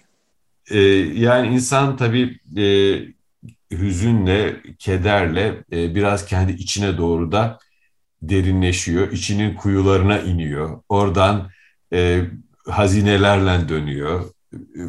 Ee, 0.71 0.79
yani 1.13 1.47
insan 1.47 1.97
tabii 1.97 2.39
e, 2.57 2.65
hüzünle, 3.71 4.61
kederle 4.79 5.63
e, 5.71 5.95
biraz 5.95 6.25
kendi 6.25 6.51
içine 6.51 6.97
doğru 6.97 7.31
da 7.31 7.59
derinleşiyor. 8.21 9.11
İçinin 9.11 9.55
kuyularına 9.55 10.19
iniyor. 10.19 10.81
Oradan 10.89 11.49
e, 11.93 12.21
hazinelerle 12.67 13.69
dönüyor. 13.69 14.25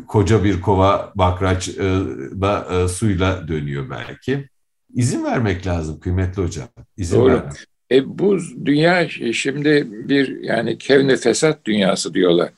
Koca 0.09 0.45
bir 0.45 0.61
kova 0.61 1.13
bakraçla 1.15 2.67
e, 2.71 2.89
suyla 2.89 3.49
dönüyor 3.49 3.91
belki. 3.91 4.49
İzin 4.95 5.25
vermek 5.25 5.67
lazım 5.67 6.01
kıymetli 6.01 6.43
hocam. 6.43 6.69
İzin 6.97 7.21
Doğru. 7.21 7.33
Vermek. 7.35 7.76
E 7.91 8.19
bu 8.19 8.39
dünya 8.65 9.09
şimdi 9.09 9.87
bir 10.09 10.43
yani 10.43 10.79
kevni 10.79 11.17
fesat 11.17 11.65
dünyası 11.65 12.15
diyorlar. 12.15 12.51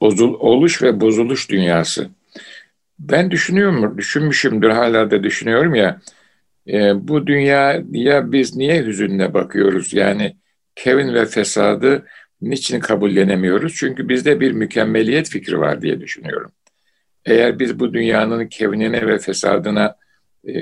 Bozul, 0.00 0.34
oluş 0.34 0.82
ve 0.82 1.00
bozuluş 1.00 1.50
dünyası. 1.50 2.08
Ben 2.98 3.30
düşünüyorum, 3.30 3.98
düşünmüşümdür 3.98 4.70
hala 4.70 5.10
da 5.10 5.22
düşünüyorum 5.22 5.74
ya. 5.74 6.00
E, 6.68 7.08
bu 7.08 7.26
dünyaya 7.26 8.32
biz 8.32 8.56
niye 8.56 8.84
hüzünle 8.86 9.34
bakıyoruz? 9.34 9.92
Yani 9.94 10.36
kevin 10.76 11.14
ve 11.14 11.26
fesadı 11.26 12.06
niçin 12.40 12.80
kabullenemiyoruz? 12.80 13.74
Çünkü 13.74 14.08
bizde 14.08 14.40
bir 14.40 14.52
mükemmeliyet 14.52 15.28
fikri 15.30 15.60
var 15.60 15.82
diye 15.82 16.00
düşünüyorum. 16.00 16.52
Eğer 17.26 17.58
biz 17.58 17.80
bu 17.80 17.94
dünyanın 17.94 18.46
kevinine 18.46 19.06
ve 19.06 19.18
fesadına 19.18 19.96
e, 20.48 20.54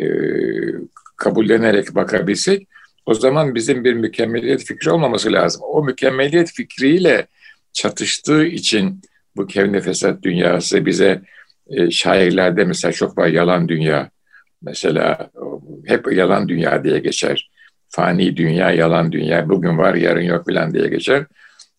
kabullenerek 1.16 1.94
bakabilsek 1.94 2.68
o 3.06 3.14
zaman 3.14 3.54
bizim 3.54 3.84
bir 3.84 3.94
mükemmeliyet 3.94 4.64
fikri 4.64 4.90
olmaması 4.90 5.32
lazım. 5.32 5.62
O 5.64 5.84
mükemmeliyet 5.84 6.52
fikriyle 6.52 7.26
çatıştığı 7.72 8.44
için 8.44 9.02
bu 9.36 9.46
kevni 9.46 9.80
fesat 9.80 10.22
dünyası 10.22 10.86
bize 10.86 11.22
e, 11.70 11.90
şairlerde 11.90 12.64
mesela 12.64 12.92
çok 12.92 13.18
var 13.18 13.26
yalan 13.26 13.68
dünya. 13.68 14.10
Mesela 14.62 15.30
hep 15.86 16.12
yalan 16.12 16.48
dünya 16.48 16.84
diye 16.84 16.98
geçer. 16.98 17.50
Fani 17.88 18.36
dünya, 18.36 18.70
yalan 18.70 19.12
dünya, 19.12 19.48
bugün 19.48 19.78
var 19.78 19.94
yarın 19.94 20.20
yok 20.20 20.46
falan 20.46 20.74
diye 20.74 20.88
geçer. 20.88 21.26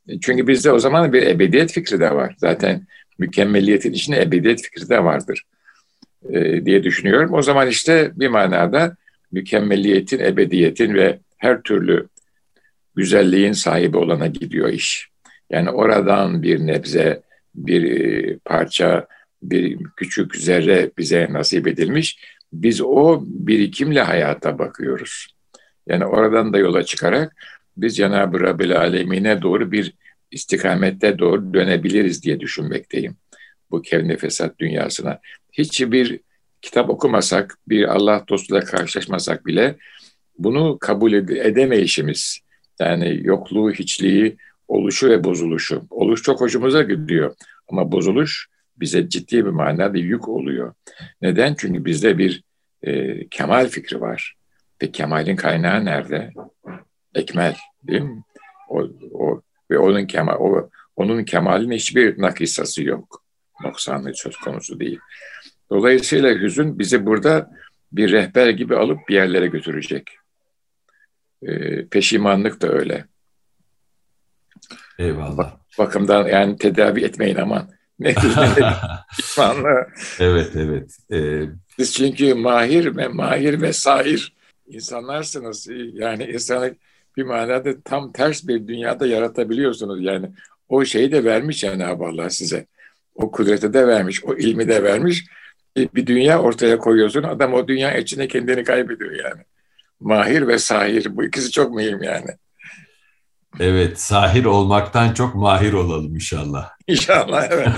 E, 0.07 0.19
çünkü 0.19 0.47
bizde 0.47 0.71
o 0.71 0.79
zaman 0.79 1.13
bir 1.13 1.27
ebediyet 1.27 1.71
fikri 1.71 1.99
de 1.99 2.15
var. 2.15 2.35
Zaten 2.37 2.87
mükemmeliyetin 3.19 3.93
içinde 3.93 4.21
ebediyet 4.21 4.61
fikri 4.61 4.89
de 4.89 5.03
vardır 5.03 5.43
e, 6.29 6.65
diye 6.65 6.83
düşünüyorum. 6.83 7.33
O 7.33 7.41
zaman 7.41 7.67
işte 7.67 8.11
bir 8.15 8.27
manada 8.27 8.95
mükemmeliyetin, 9.31 10.19
ebediyetin 10.19 10.93
ve 10.93 11.19
her 11.37 11.61
türlü 11.61 12.07
güzelliğin 12.95 13.51
sahibi 13.51 13.97
olana 13.97 14.27
gidiyor 14.27 14.69
iş. 14.69 15.09
Yani 15.49 15.69
oradan 15.69 16.43
bir 16.43 16.59
nebze, 16.59 17.21
bir 17.55 17.83
e, 17.83 18.37
parça, 18.45 19.07
bir 19.43 19.77
küçük 19.97 20.35
zerre 20.35 20.91
bize 20.97 21.27
nasip 21.31 21.67
edilmiş. 21.67 22.19
Biz 22.53 22.81
o 22.81 23.23
birikimle 23.25 24.01
hayata 24.01 24.59
bakıyoruz. 24.59 25.27
Yani 25.87 26.05
oradan 26.05 26.53
da 26.53 26.57
yola 26.57 26.83
çıkarak 26.83 27.35
biz 27.77 27.97
Cenab-ı 27.97 28.39
Rabbil 28.39 28.77
Alemine 28.77 29.41
doğru 29.41 29.71
bir 29.71 29.93
istikamette 30.31 31.19
doğru 31.19 31.53
dönebiliriz 31.53 32.23
diye 32.23 32.39
düşünmekteyim. 32.39 33.15
Bu 33.71 33.81
kevni 33.81 34.17
fesat 34.17 34.59
dünyasına. 34.59 35.19
Hiçbir 35.51 36.19
kitap 36.61 36.89
okumasak, 36.89 37.57
bir 37.67 37.83
Allah 37.83 38.25
dostuyla 38.29 38.61
karşılaşmasak 38.61 39.45
bile 39.45 39.75
bunu 40.37 40.77
kabul 40.79 41.13
edemeyişimiz, 41.13 42.39
yani 42.79 43.19
yokluğu, 43.23 43.71
hiçliği, 43.71 44.37
oluşu 44.67 45.09
ve 45.09 45.23
bozuluşu. 45.23 45.83
Oluş 45.89 46.23
çok 46.23 46.41
hoşumuza 46.41 46.81
gidiyor 46.81 47.35
ama 47.69 47.91
bozuluş 47.91 48.47
bize 48.77 49.09
ciddi 49.09 49.45
bir 49.45 49.49
manada 49.49 49.97
yük 49.97 50.29
oluyor. 50.29 50.73
Neden? 51.21 51.55
Çünkü 51.57 51.85
bizde 51.85 52.17
bir 52.17 52.43
e, 52.83 53.27
kemal 53.27 53.67
fikri 53.67 54.01
var. 54.01 54.35
Ve 54.81 54.91
kemalin 54.91 55.35
kaynağı 55.35 55.85
nerede? 55.85 56.33
Ekmel, 57.15 57.55
değil 57.83 58.01
mi? 58.01 58.23
O, 58.69 58.87
o 59.13 59.41
ve 59.71 59.79
onun 59.79 60.05
kemal, 60.05 60.35
o, 60.39 60.69
onun 60.95 61.23
kemalin 61.23 61.71
hiçbir 61.71 62.21
nakisası 62.21 62.83
yok. 62.83 63.23
Noksanlığı 63.63 64.15
söz 64.15 64.37
konusu 64.37 64.79
değil. 64.79 64.99
Dolayısıyla 65.71 66.35
hüzün 66.35 66.79
bizi 66.79 67.05
burada 67.05 67.51
bir 67.91 68.11
rehber 68.11 68.49
gibi 68.49 68.75
alıp 68.75 68.99
bir 69.09 69.15
yerlere 69.15 69.47
götürecek. 69.47 70.09
E, 71.43 71.85
peşimanlık 71.85 72.61
da 72.61 72.69
öyle. 72.69 73.05
Eyvallah. 74.99 75.37
Bak, 75.37 75.53
bakımdan 75.77 76.27
yani 76.27 76.57
tedavi 76.57 77.03
etmeyin 77.03 77.35
aman. 77.35 77.69
Ne 77.99 78.13
pişmanlığı. 79.17 79.87
evet 80.19 80.51
evet. 80.55 80.97
Ee... 81.11 81.41
Siz 81.75 81.93
çünkü 81.93 82.33
mahir 82.33 82.97
ve 82.97 83.07
mahir 83.07 83.61
ve 83.61 83.73
sahir 83.73 84.33
insanlarsınız. 84.67 85.67
Yani 85.93 86.23
insanı 86.23 86.75
bir 87.17 87.23
manada 87.23 87.81
tam 87.81 88.11
ters 88.11 88.47
bir 88.47 88.67
dünyada 88.67 89.07
yaratabiliyorsunuz. 89.07 90.03
Yani 90.03 90.31
o 90.69 90.85
şeyi 90.85 91.11
de 91.11 91.23
vermiş 91.23 91.59
Cenab-ı 91.59 92.03
Allah 92.03 92.29
size. 92.29 92.65
O 93.15 93.31
kudreti 93.31 93.73
de 93.73 93.87
vermiş, 93.87 94.23
o 94.23 94.35
ilmi 94.35 94.67
de 94.67 94.83
vermiş. 94.83 95.25
Bir 95.77 96.07
dünya 96.07 96.41
ortaya 96.41 96.77
koyuyorsun. 96.77 97.23
Adam 97.23 97.53
o 97.53 97.67
dünya 97.67 97.97
içinde 97.97 98.27
kendini 98.27 98.63
kaybediyor 98.63 99.11
yani. 99.11 99.41
Mahir 99.99 100.47
ve 100.47 100.59
sahir. 100.59 101.17
Bu 101.17 101.23
ikisi 101.23 101.51
çok 101.51 101.75
mühim 101.75 102.03
yani. 102.03 102.29
Evet, 103.59 103.99
sahir 103.99 104.45
olmaktan 104.45 105.13
çok 105.13 105.35
mahir 105.35 105.73
olalım 105.73 106.15
inşallah. 106.15 106.69
İnşallah, 106.87 107.47
evet. 107.51 107.69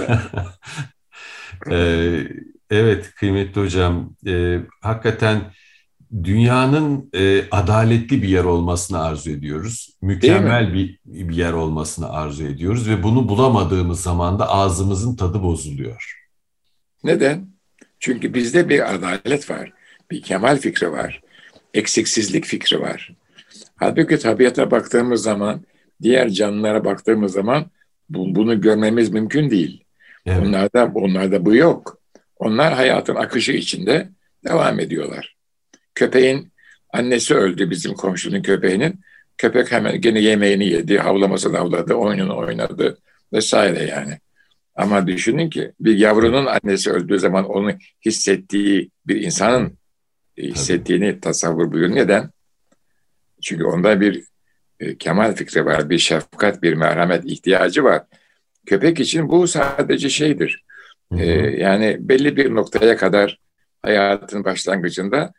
ee, 1.72 2.28
evet, 2.70 3.12
kıymetli 3.16 3.62
hocam. 3.62 4.16
E, 4.28 4.60
hakikaten 4.82 5.42
dünyanın 6.24 7.10
e, 7.16 7.50
adaletli 7.52 8.24
bir 8.24 8.28
yer 8.28 8.44
olmasını 8.44 9.04
arzu 9.04 9.32
ediyoruz. 9.32 9.98
Mükemmel 10.02 10.74
bir, 10.74 11.00
bir 11.06 11.36
yer 11.36 11.54
olmasını 11.54 12.10
arzu 12.10 12.44
ediyoruz 12.44 12.90
ve 12.90 13.04
bunu 13.04 13.30
bulamadığımız 13.30 14.02
zaman 14.02 14.40
da 14.40 14.50
ağzımızın 14.50 15.16
tadı 15.16 15.44
bozuluyor. 15.44 16.24
Neden? 17.04 17.53
Çünkü 18.04 18.34
bizde 18.34 18.70
bir 18.70 18.94
adalet 18.94 19.50
var, 19.50 19.72
bir 20.12 20.22
kemal 20.22 20.58
fikri 20.58 20.92
var, 20.92 21.22
eksiksizlik 21.74 22.46
fikri 22.46 22.82
var. 22.82 23.16
Halbuki 23.76 24.20
tabiata 24.20 24.72
baktığımız 24.72 25.24
zaman, 25.24 25.62
diğer 26.02 26.30
canlılara 26.30 26.86
baktığımız 26.86 27.34
zaman 27.34 27.66
bu, 28.10 28.36
bunu 28.36 28.62
görmemiz 28.62 29.10
mümkün 29.10 29.50
değil. 29.50 29.84
Evet. 30.26 30.40
Onlarda, 30.40 30.92
onlarda 30.96 31.46
bu 31.46 31.56
yok. 31.56 31.98
Onlar 32.38 32.74
hayatın 32.74 33.16
akışı 33.16 33.52
içinde 33.52 34.10
devam 34.46 34.80
ediyorlar. 34.80 35.36
Köpeğin 35.96 36.52
annesi 36.94 37.36
öldü 37.36 37.70
bizim 37.70 37.94
komşunun 37.94 38.42
köpeğinin. 38.42 39.00
Köpek 39.38 39.72
hemen 39.72 40.02
gene 40.02 40.20
yemeğini 40.20 40.66
yedi, 40.66 40.98
havlamasını 40.98 41.58
havladı, 41.58 41.94
oyununu 41.94 42.38
oynadı 42.38 42.98
vesaire 43.34 43.84
yani. 43.84 44.20
Ama 44.76 45.08
düşünün 45.08 45.50
ki 45.50 45.72
bir 45.80 45.98
yavrunun 45.98 46.46
annesi 46.46 46.92
öldüğü 46.92 47.20
zaman 47.20 47.46
onu 47.46 47.72
hissettiği 48.06 48.92
bir 49.08 49.22
insanın 49.22 49.78
hissettiğini 50.38 51.20
tasavvur 51.20 51.72
buyurun. 51.72 51.96
Neden? 51.96 52.30
Çünkü 53.42 53.64
onda 53.64 54.02
bir 54.02 54.24
e, 54.80 54.98
kemal 54.98 55.36
fikri 55.36 55.66
var, 55.66 55.90
bir 55.90 55.98
şefkat, 55.98 56.64
bir 56.64 56.74
merhamet 56.74 57.26
ihtiyacı 57.26 57.84
var. 57.84 58.04
Köpek 58.66 59.00
için 59.00 59.30
bu 59.30 59.48
sadece 59.48 60.10
şeydir. 60.10 60.64
E, 61.18 61.26
yani 61.58 61.98
belli 62.00 62.38
bir 62.38 62.56
noktaya 62.56 62.98
kadar 62.98 63.40
hayatın 63.82 64.44
başlangıcında 64.44 65.34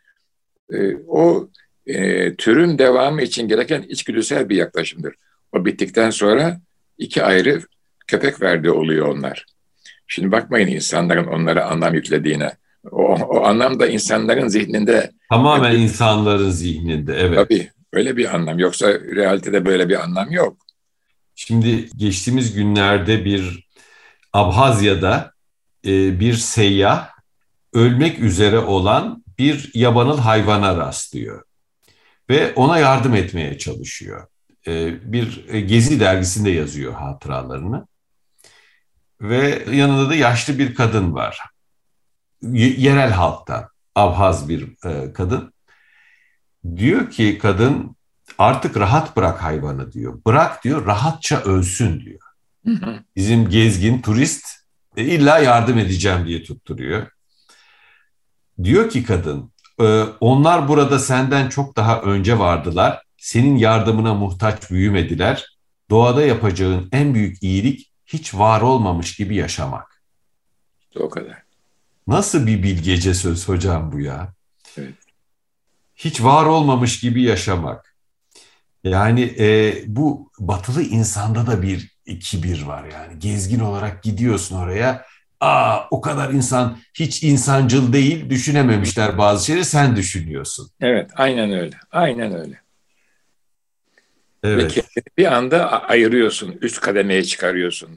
e, 0.73 0.95
o 1.07 1.49
e, 1.85 2.35
türün 2.35 2.77
devamı 2.77 3.21
için 3.21 3.47
gereken 3.47 3.81
içgüdüsel 3.81 4.49
bir 4.49 4.55
yaklaşımdır. 4.55 5.15
O 5.51 5.65
bittikten 5.65 6.09
sonra 6.09 6.61
iki 6.97 7.23
ayrı 7.23 7.61
köpek 8.07 8.41
verdiği 8.41 8.71
oluyor 8.71 9.07
onlar. 9.07 9.45
Şimdi 10.07 10.31
bakmayın 10.31 10.67
insanların 10.67 11.27
onlara 11.27 11.65
anlam 11.65 11.93
yüklediğine. 11.93 12.51
O, 12.91 13.03
o 13.13 13.43
anlam 13.43 13.79
da 13.79 13.87
insanların 13.87 14.47
zihninde. 14.47 15.11
Tamamen 15.29 15.71
yani, 15.71 15.83
insanların 15.83 16.49
zihninde, 16.49 17.15
evet. 17.19 17.35
Tabii, 17.35 17.69
öyle 17.93 18.17
bir 18.17 18.35
anlam. 18.35 18.59
Yoksa 18.59 18.93
realitede 18.93 19.65
böyle 19.65 19.89
bir 19.89 20.03
anlam 20.03 20.31
yok. 20.31 20.57
Şimdi 21.35 21.89
geçtiğimiz 21.95 22.53
günlerde 22.53 23.25
bir 23.25 23.67
Abhazya'da 24.33 25.31
e, 25.85 26.19
bir 26.19 26.33
seyyah 26.33 27.09
ölmek 27.73 28.19
üzere 28.19 28.59
olan 28.59 29.23
bir 29.39 29.71
yabanıl 29.73 30.17
hayvana 30.17 30.77
rastlıyor 30.77 31.43
ve 32.29 32.53
ona 32.53 32.79
yardım 32.79 33.15
etmeye 33.15 33.57
çalışıyor. 33.57 34.27
E, 34.67 34.93
bir 35.13 35.47
Gezi 35.59 35.99
dergisinde 35.99 36.51
yazıyor 36.51 36.93
hatıralarını 36.93 37.87
ve 39.21 39.65
yanında 39.71 40.09
da 40.09 40.15
yaşlı 40.15 40.59
bir 40.59 40.75
kadın 40.75 41.13
var. 41.13 41.41
yerel 42.51 43.11
halktan, 43.11 43.69
Abhaz 43.95 44.49
bir 44.49 44.85
e, 44.85 45.13
kadın. 45.13 45.53
Diyor 46.75 47.09
ki 47.09 47.37
kadın 47.37 47.95
artık 48.37 48.77
rahat 48.77 49.17
bırak 49.17 49.43
hayvanı 49.43 49.91
diyor. 49.91 50.21
Bırak 50.27 50.63
diyor 50.63 50.85
rahatça 50.85 51.41
ölsün 51.41 51.99
diyor. 51.99 52.19
Bizim 53.15 53.49
gezgin 53.49 54.01
turist 54.01 54.45
e, 54.97 55.03
illa 55.03 55.39
yardım 55.39 55.77
edeceğim 55.77 56.25
diye 56.27 56.43
tutturuyor. 56.43 57.07
Diyor 58.63 58.89
ki 58.89 59.03
kadın 59.03 59.51
e, 59.81 60.03
onlar 60.19 60.67
burada 60.67 60.99
senden 60.99 61.49
çok 61.49 61.77
daha 61.77 62.01
önce 62.01 62.39
vardılar. 62.39 63.03
Senin 63.17 63.55
yardımına 63.55 64.13
muhtaç 64.13 64.71
büyümediler. 64.71 65.57
Doğada 65.89 66.25
yapacağın 66.25 66.89
en 66.91 67.13
büyük 67.13 67.43
iyilik 67.43 67.91
hiç 68.05 68.33
var 68.35 68.61
olmamış 68.61 69.15
gibi 69.15 69.35
yaşamak. 69.35 70.01
İşte 70.81 70.99
o 70.99 71.09
kadar. 71.09 71.43
Nasıl 72.07 72.47
bir 72.47 72.63
bilgece 72.63 73.13
söz 73.13 73.47
hocam 73.47 73.91
bu 73.91 73.99
ya? 73.99 74.33
Evet. 74.77 74.93
Hiç 75.95 76.23
var 76.23 76.45
olmamış 76.45 76.99
gibi 76.99 77.23
yaşamak. 77.23 77.95
Yani 78.83 79.35
e, 79.39 79.75
bu 79.87 80.31
batılı 80.39 80.83
insanda 80.83 81.47
da 81.47 81.61
bir 81.61 81.95
kibir 82.19 82.61
var 82.61 82.83
yani. 82.83 83.19
Gezgin 83.19 83.59
olarak 83.59 84.03
gidiyorsun 84.03 84.55
oraya. 84.55 85.05
Aa 85.39 85.79
o 85.91 86.01
kadar 86.01 86.29
insan 86.33 86.77
hiç 86.93 87.23
insancıl 87.23 87.93
değil 87.93 88.29
düşünememişler 88.29 89.17
bazı 89.17 89.45
şeyleri 89.45 89.65
sen 89.65 89.95
düşünüyorsun. 89.95 90.69
Evet 90.81 91.11
aynen 91.15 91.51
öyle. 91.51 91.75
Aynen 91.91 92.35
öyle. 92.35 92.64
Evet. 94.45 94.77
Ve 94.77 95.01
bir 95.17 95.35
anda 95.35 95.83
ayırıyorsun. 95.83 96.55
Üst 96.61 96.81
kademeye 96.81 97.23
çıkarıyorsun. 97.23 97.89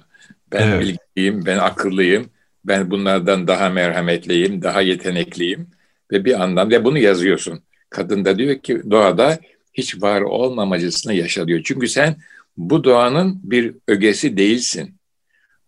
Ben 0.53 0.69
evet. 0.69 0.81
bilgiliyim, 0.81 1.47
ben 1.47 1.59
akıllıyım, 1.59 2.31
ben 2.65 2.91
bunlardan 2.91 3.47
daha 3.47 3.69
merhametliyim, 3.69 4.63
daha 4.63 4.81
yetenekliyim. 4.81 5.67
Ve 6.13 6.25
bir 6.25 6.43
anlamda 6.43 6.85
bunu 6.85 6.99
yazıyorsun. 6.99 7.61
Kadın 7.91 8.25
da 8.25 8.39
diyor 8.39 8.59
ki 8.59 8.83
doğada 8.91 9.39
hiç 9.75 10.03
var 10.03 10.21
olmamacısını 10.21 11.15
yaşa 11.15 11.49
diyor. 11.49 11.61
Çünkü 11.65 11.89
sen 11.89 12.17
bu 12.57 12.85
doğanın 12.85 13.41
bir 13.43 13.75
ögesi 13.89 14.37
değilsin. 14.37 14.95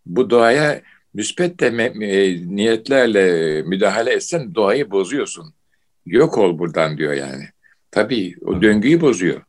Bu 0.06 0.30
doğaya 0.30 0.80
müspet 1.14 1.60
de 1.60 1.66
e, 1.66 2.46
niyetlerle 2.56 3.62
müdahale 3.62 4.12
etsen 4.12 4.54
doğayı 4.54 4.90
bozuyorsun. 4.90 5.54
Yok 6.06 6.38
ol 6.38 6.58
buradan 6.58 6.98
diyor 6.98 7.12
yani. 7.12 7.44
Tabii 7.90 8.34
o 8.40 8.62
döngüyü 8.62 9.00
bozuyor. 9.00 9.42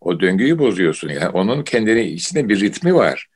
O 0.00 0.20
döngüyü 0.20 0.58
bozuyorsun. 0.58 1.08
Yani 1.08 1.28
onun 1.28 1.62
kendine 1.62 2.06
içinde 2.06 2.48
bir 2.48 2.60
ritmi 2.60 2.94
var. 2.94 3.26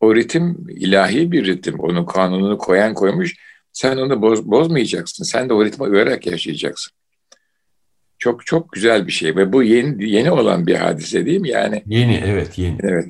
O 0.00 0.14
ritim 0.14 0.66
ilahi 0.68 1.32
bir 1.32 1.46
ritim. 1.46 1.80
Onun 1.80 2.04
kanununu 2.04 2.58
koyan 2.58 2.94
koymuş. 2.94 3.34
Sen 3.72 3.96
onu 3.96 4.22
boz, 4.22 4.50
bozmayacaksın. 4.50 5.24
Sen 5.24 5.48
de 5.48 5.52
o 5.52 5.64
ritme 5.64 5.86
uyarak 5.86 6.26
yaşayacaksın. 6.26 6.92
Çok 8.18 8.46
çok 8.46 8.72
güzel 8.72 9.06
bir 9.06 9.12
şey 9.12 9.36
ve 9.36 9.52
bu 9.52 9.62
yeni 9.62 10.10
yeni 10.10 10.30
olan 10.30 10.66
bir 10.66 10.74
hadise 10.74 11.26
değil 11.26 11.40
mi? 11.40 11.48
Yani 11.48 11.82
yeni 11.86 12.22
evet 12.26 12.58
yeni. 12.58 12.78
Evet. 12.82 13.06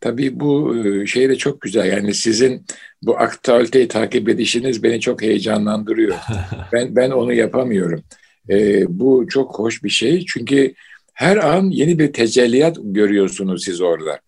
Tabii 0.00 0.40
bu 0.40 0.76
e, 0.76 1.06
şey 1.06 1.28
de 1.28 1.36
çok 1.36 1.60
güzel. 1.60 1.92
Yani 1.92 2.14
sizin 2.14 2.66
bu 3.02 3.18
aktualiteyi 3.18 3.88
takip 3.88 4.28
edişiniz 4.28 4.82
beni 4.82 5.00
çok 5.00 5.22
heyecanlandırıyor. 5.22 6.16
ben 6.72 6.96
ben 6.96 7.10
onu 7.10 7.32
yapamıyorum. 7.32 8.04
Ee, 8.50 8.84
bu 8.88 9.26
çok 9.28 9.58
hoş 9.58 9.84
bir 9.84 9.88
şey. 9.88 10.24
Çünkü 10.26 10.74
her 11.14 11.36
an 11.36 11.70
yeni 11.70 11.98
bir 11.98 12.12
tecelliyat 12.12 12.76
görüyorsunuz 12.82 13.64
siz 13.64 13.80
orada. 13.80 14.20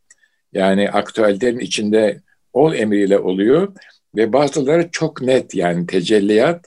Yani 0.52 0.90
aktüelitenin 0.90 1.58
içinde 1.58 2.20
ol 2.52 2.74
emriyle 2.74 3.18
oluyor 3.18 3.72
ve 4.16 4.32
bazıları 4.32 4.88
çok 4.90 5.22
net 5.22 5.54
yani 5.54 5.86
tecelliyat 5.86 6.66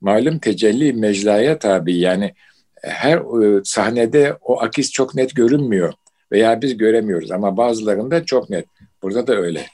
malum 0.00 0.38
tecelli 0.38 0.92
meclaya 0.92 1.58
tabi 1.58 1.96
yani 1.96 2.34
her 2.82 3.16
e, 3.18 3.60
sahnede 3.64 4.36
o 4.40 4.62
akis 4.62 4.90
çok 4.90 5.14
net 5.14 5.36
görünmüyor 5.36 5.92
veya 6.32 6.62
biz 6.62 6.76
göremiyoruz 6.76 7.30
ama 7.30 7.56
bazılarında 7.56 8.24
çok 8.24 8.50
net. 8.50 8.66
Burada 9.02 9.26
da 9.26 9.36
öyle. 9.36 9.66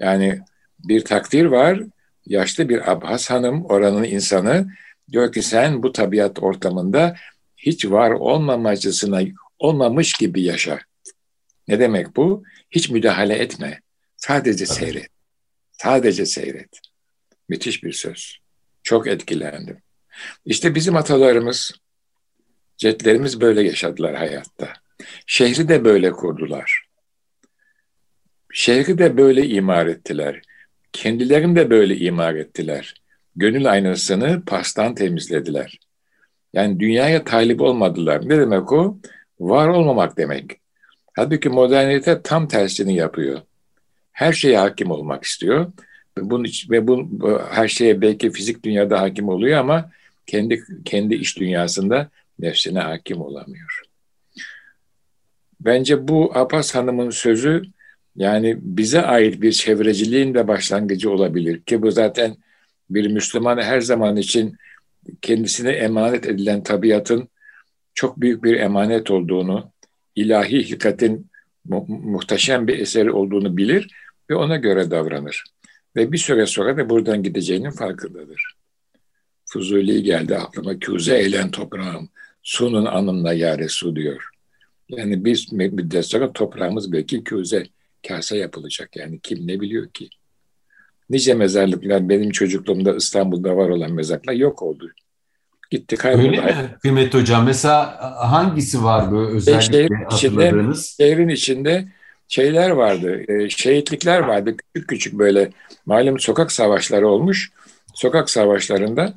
Yani 0.00 0.40
bir 0.78 1.04
takdir 1.04 1.44
var. 1.44 1.80
Yaşlı 2.26 2.68
bir 2.68 2.92
Abbas 2.92 3.30
Hanım 3.30 3.64
oranın 3.64 4.04
insanı 4.04 4.66
diyor 5.12 5.32
ki 5.32 5.42
sen 5.42 5.82
bu 5.82 5.92
tabiat 5.92 6.42
ortamında 6.42 7.16
hiç 7.66 7.86
var 7.86 8.10
olmamacısına 8.10 9.20
olmamış 9.58 10.12
gibi 10.12 10.42
yaşa. 10.42 10.78
Ne 11.68 11.80
demek 11.80 12.16
bu? 12.16 12.44
Hiç 12.70 12.90
müdahale 12.90 13.34
etme. 13.34 13.80
Sadece 14.16 14.66
seyret. 14.66 15.08
Sadece 15.72 16.26
seyret. 16.26 16.80
Müthiş 17.48 17.84
bir 17.84 17.92
söz. 17.92 18.38
Çok 18.82 19.06
etkilendim. 19.06 19.78
İşte 20.44 20.74
bizim 20.74 20.96
atalarımız, 20.96 21.72
cetlerimiz 22.76 23.40
böyle 23.40 23.62
yaşadılar 23.62 24.14
hayatta. 24.14 24.72
Şehri 25.26 25.68
de 25.68 25.84
böyle 25.84 26.10
kurdular. 26.10 26.84
Şehri 28.52 28.98
de 28.98 29.16
böyle 29.16 29.46
imar 29.46 29.86
ettiler. 29.86 30.42
Kendilerini 30.92 31.56
de 31.56 31.70
böyle 31.70 31.96
imar 31.96 32.34
ettiler. 32.34 32.94
Gönül 33.36 33.70
aynasını 33.70 34.44
pastan 34.44 34.94
temizlediler. 34.94 35.78
Yani 36.54 36.80
dünyaya 36.80 37.24
talip 37.24 37.60
olmadılar. 37.60 38.28
Ne 38.28 38.38
demek 38.38 38.72
o? 38.72 38.98
Var 39.40 39.68
olmamak 39.68 40.16
demek. 40.16 40.60
Halbuki 41.16 41.48
modernite 41.48 42.22
tam 42.22 42.48
tersini 42.48 42.94
yapıyor. 42.96 43.40
Her 44.12 44.32
şeye 44.32 44.58
hakim 44.58 44.90
olmak 44.90 45.24
istiyor. 45.24 45.72
Bunun, 46.18 46.46
ve 46.70 46.86
bu 46.86 47.08
her 47.50 47.68
şeye 47.68 48.00
belki 48.00 48.30
fizik 48.30 48.64
dünyada 48.64 49.00
hakim 49.00 49.28
oluyor 49.28 49.58
ama 49.58 49.90
kendi 50.26 50.64
kendi 50.84 51.14
iş 51.14 51.38
dünyasında 51.38 52.08
nefsine 52.38 52.80
hakim 52.80 53.20
olamıyor. 53.20 53.82
Bence 55.60 56.08
bu 56.08 56.30
Apas 56.34 56.74
Hanım'ın 56.74 57.10
sözü 57.10 57.62
yani 58.16 58.56
bize 58.60 59.02
ait 59.02 59.42
bir 59.42 59.52
çevreciliğin 59.52 60.34
de 60.34 60.48
başlangıcı 60.48 61.10
olabilir 61.10 61.62
ki 61.62 61.82
bu 61.82 61.90
zaten 61.90 62.36
bir 62.90 63.10
Müslüman 63.10 63.58
her 63.58 63.80
zaman 63.80 64.16
için 64.16 64.56
kendisine 65.22 65.70
emanet 65.70 66.26
edilen 66.26 66.62
tabiatın 66.62 67.28
çok 67.94 68.20
büyük 68.20 68.44
bir 68.44 68.56
emanet 68.56 69.10
olduğunu, 69.10 69.72
ilahi 70.14 70.70
hikatin 70.70 71.30
mu- 71.64 71.86
muhteşem 71.88 72.68
bir 72.68 72.78
eseri 72.78 73.10
olduğunu 73.10 73.56
bilir 73.56 73.94
ve 74.30 74.34
ona 74.34 74.56
göre 74.56 74.90
davranır. 74.90 75.44
Ve 75.96 76.12
bir 76.12 76.18
süre 76.18 76.46
sonra 76.46 76.76
da 76.76 76.90
buradan 76.90 77.22
gideceğinin 77.22 77.70
farkındadır. 77.70 78.54
Fuzuli 79.46 80.02
geldi 80.02 80.36
aklıma, 80.36 80.78
küze 80.78 81.16
eğlen 81.16 81.50
toprağım, 81.50 82.08
sunun 82.42 82.84
anımla 82.84 83.32
yare 83.32 83.68
su 83.68 83.96
diyor. 83.96 84.30
Yani 84.88 85.24
biz 85.24 85.52
müddet 85.52 86.06
sonra 86.06 86.32
toprağımız 86.32 86.92
belki 86.92 87.24
küze, 87.24 87.66
kase 88.08 88.36
yapılacak. 88.36 88.96
Yani 88.96 89.20
kim 89.22 89.46
ne 89.46 89.60
biliyor 89.60 89.90
ki? 89.90 90.08
Nice 91.10 91.34
mezarlıklar 91.34 92.08
benim 92.08 92.30
çocukluğumda 92.30 92.96
İstanbul'da 92.96 93.56
var 93.56 93.68
olan 93.68 93.92
mezarlıklar 93.92 94.32
yok 94.32 94.62
oldu. 94.62 94.90
Gitti 95.70 95.96
kayboldu. 95.96 96.26
Öyle 96.26 96.40
mi 96.40 96.76
kıymetli 96.82 97.18
hocam? 97.20 97.44
Mesela 97.44 97.98
hangisi 98.32 98.84
var 98.84 99.10
bu 99.12 99.16
özellikle 99.16 99.72
şehrin 99.72 100.04
hatırladığınız? 100.04 100.84
Içinde, 100.84 101.08
şehrin 101.08 101.28
içinde 101.28 101.88
şeyler 102.28 102.70
vardı, 102.70 103.22
e, 103.28 103.50
şehitlikler 103.50 104.18
vardı. 104.18 104.56
Küçük 104.74 104.88
küçük 104.88 105.14
böyle 105.14 105.50
malum 105.86 106.18
sokak 106.18 106.52
savaşları 106.52 107.08
olmuş. 107.08 107.52
Sokak 107.94 108.30
savaşlarında 108.30 109.14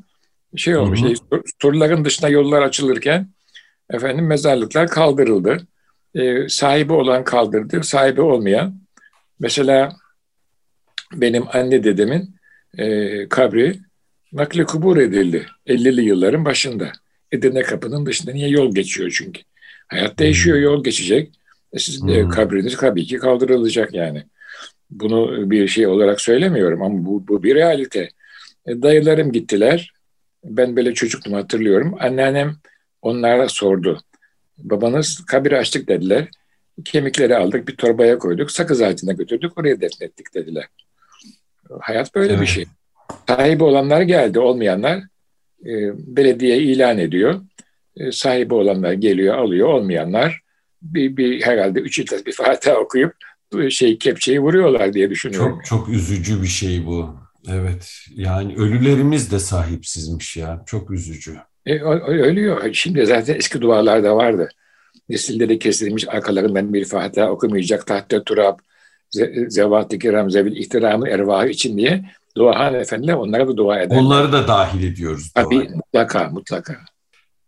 şey 0.56 0.78
olmuş, 0.78 1.02
hı 1.02 1.06
hı. 1.06 1.08
Şey, 1.08 1.18
surların 1.62 2.06
dışına 2.06 2.30
yollar 2.30 2.62
açılırken 2.62 3.28
efendim 3.90 4.28
mezarlıklar 4.28 4.88
kaldırıldı. 4.88 5.68
E, 6.16 6.50
sahibi 6.50 6.94
olan 6.94 7.24
kaldırdı, 7.24 7.84
sahibi 7.84 8.22
olmayan. 8.22 8.76
Mesela 9.40 9.96
benim 11.14 11.44
anne 11.54 11.84
dedemin 11.84 12.36
e, 12.78 13.30
kabri 13.30 13.80
nakli 14.34 14.66
kubur 14.66 14.98
edildi 14.98 15.46
50'li 15.68 16.02
yılların 16.02 16.46
başında. 16.46 16.92
Edirne 17.32 17.62
kapının 17.62 18.06
dışında 18.06 18.32
niye 18.32 18.50
yol 18.50 18.76
geçiyor 18.76 19.16
çünkü. 19.18 19.42
Hayat 19.88 20.20
değişiyor, 20.20 20.58
hmm. 20.58 20.64
yol 20.64 20.84
geçecek. 20.84 21.32
E 21.74 21.80
sizin 21.80 22.08
hmm. 22.08 22.30
kabriniz 22.30 22.78
tabii 22.78 23.06
ki 23.06 23.18
kaldırılacak 23.18 23.94
yani. 23.94 24.24
Bunu 24.90 25.52
bir 25.52 25.68
şey 25.68 25.88
olarak 25.88 26.22
söylemiyorum 26.22 26.82
ama 26.82 27.06
bu, 27.06 27.28
bu 27.28 27.44
bir 27.44 27.56
realite. 27.56 28.10
E, 28.66 28.82
dayılarım 28.82 29.32
gittiler. 29.32 29.94
Ben 30.44 30.76
böyle 30.76 30.94
çocuktum 30.94 31.34
hatırlıyorum. 31.34 31.96
Anneannem 32.00 32.56
onlara 33.02 33.50
sordu. 33.50 34.00
Babanız 34.58 35.26
kabir 35.26 35.52
açtık 35.52 35.88
dediler. 35.88 36.28
Kemikleri 36.86 37.38
aldık 37.38 37.68
bir 37.68 37.76
torbaya 37.76 38.18
koyduk. 38.18 38.52
Sakız 38.52 38.82
ağacına 38.82 39.14
götürdük 39.14 39.58
oraya 39.58 39.82
defnettik 39.82 40.34
dediler. 40.34 40.68
Hayat 41.82 42.16
böyle 42.16 42.34
evet. 42.34 42.42
bir 42.42 42.48
şey. 42.48 42.66
Sahibi 43.28 43.64
olanlar 43.64 44.02
geldi, 44.02 44.40
olmayanlar 44.40 45.04
e, 45.66 45.72
belediye 46.16 46.58
ilan 46.58 46.98
ediyor. 46.98 47.42
E, 47.98 48.12
sahibi 48.12 48.54
olanlar 48.54 48.94
geliyor, 48.94 49.38
alıyor, 49.38 49.68
olmayanlar 49.68 50.42
bir, 50.82 51.18
bir 51.18 51.42
herhalde 51.42 51.80
üç 51.80 52.00
yıl 52.00 52.26
bir 52.26 52.32
Fatiha 52.34 52.76
okuyup 52.76 53.14
şey 53.70 53.98
kepçeyi 53.98 54.40
vuruyorlar 54.40 54.94
diye 54.94 55.10
düşünüyorum. 55.10 55.60
Çok 55.66 55.66
çok 55.66 55.90
üzücü 55.90 56.42
bir 56.42 56.48
şey 56.48 56.86
bu. 56.86 57.16
Evet. 57.50 57.94
Yani 58.16 58.56
ölülerimiz 58.56 59.32
de 59.32 59.40
sahipsizmiş 59.40 60.38
ya. 60.38 60.64
Çok 60.66 60.92
üzücü. 60.92 61.38
E, 61.66 61.80
ölüyor. 61.80 62.74
Şimdi 62.74 63.06
zaten 63.06 63.36
eski 63.36 63.62
dualarda 63.62 64.16
vardı. 64.16 64.50
Nesilleri 65.10 65.60
kesilmiş 65.60 66.08
arkalarından 66.08 66.74
bir 66.74 66.86
Fatiha 66.86 67.30
okumayacak 67.30 67.88
tahta 67.88 68.24
turab 68.24 68.60
zevat-ı 69.48 70.00
kiram 70.00 70.32
zevil 70.32 70.56
ihtiramı 70.56 71.10
ervahı 71.10 71.48
için 71.48 71.78
diye 71.78 72.06
duahan 72.38 72.74
efendiler 72.74 73.14
onlara 73.14 73.48
da 73.48 73.58
dua 73.58 73.82
eder. 73.82 73.98
Onları 73.98 74.32
da 74.32 74.48
dahil 74.48 74.84
ediyoruz. 74.84 75.32
Tabii 75.36 75.56
duaya. 75.56 75.70
mutlaka 75.76 76.30
mutlaka. 76.30 76.76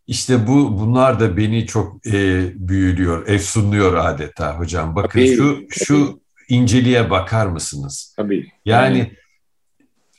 İşte 0.08 0.48
bu 0.48 0.80
bunlar 0.80 1.19
da 1.19 1.38
beni 1.38 1.65
çok 1.65 2.08
e, 2.08 2.41
büyülüyor, 2.56 3.28
efsunluyor 3.28 3.93
adeta 3.93 4.60
hocam. 4.60 4.95
Bakın 4.95 5.19
tabii, 5.19 5.36
şu 5.36 5.56
tabii. 5.56 5.86
şu 5.86 6.19
inceliğe 6.50 7.10
bakar 7.10 7.45
mısınız? 7.45 8.13
Tabii. 8.17 8.52
Yani, 8.65 8.98
yani 8.98 9.12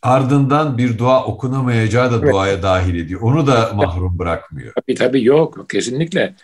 ardından 0.02 0.78
bir 0.78 0.98
dua 0.98 1.24
okunamayacağı 1.24 2.12
da 2.12 2.18
evet. 2.22 2.32
duaya 2.32 2.62
dahil 2.62 2.94
ediyor. 2.94 3.20
Onu 3.20 3.46
da 3.46 3.72
mahrum 3.74 4.18
bırakmıyor. 4.18 4.72
Tabii 4.74 4.94
tabii 4.94 5.24
yok 5.24 5.70
kesinlikle. 5.70 6.34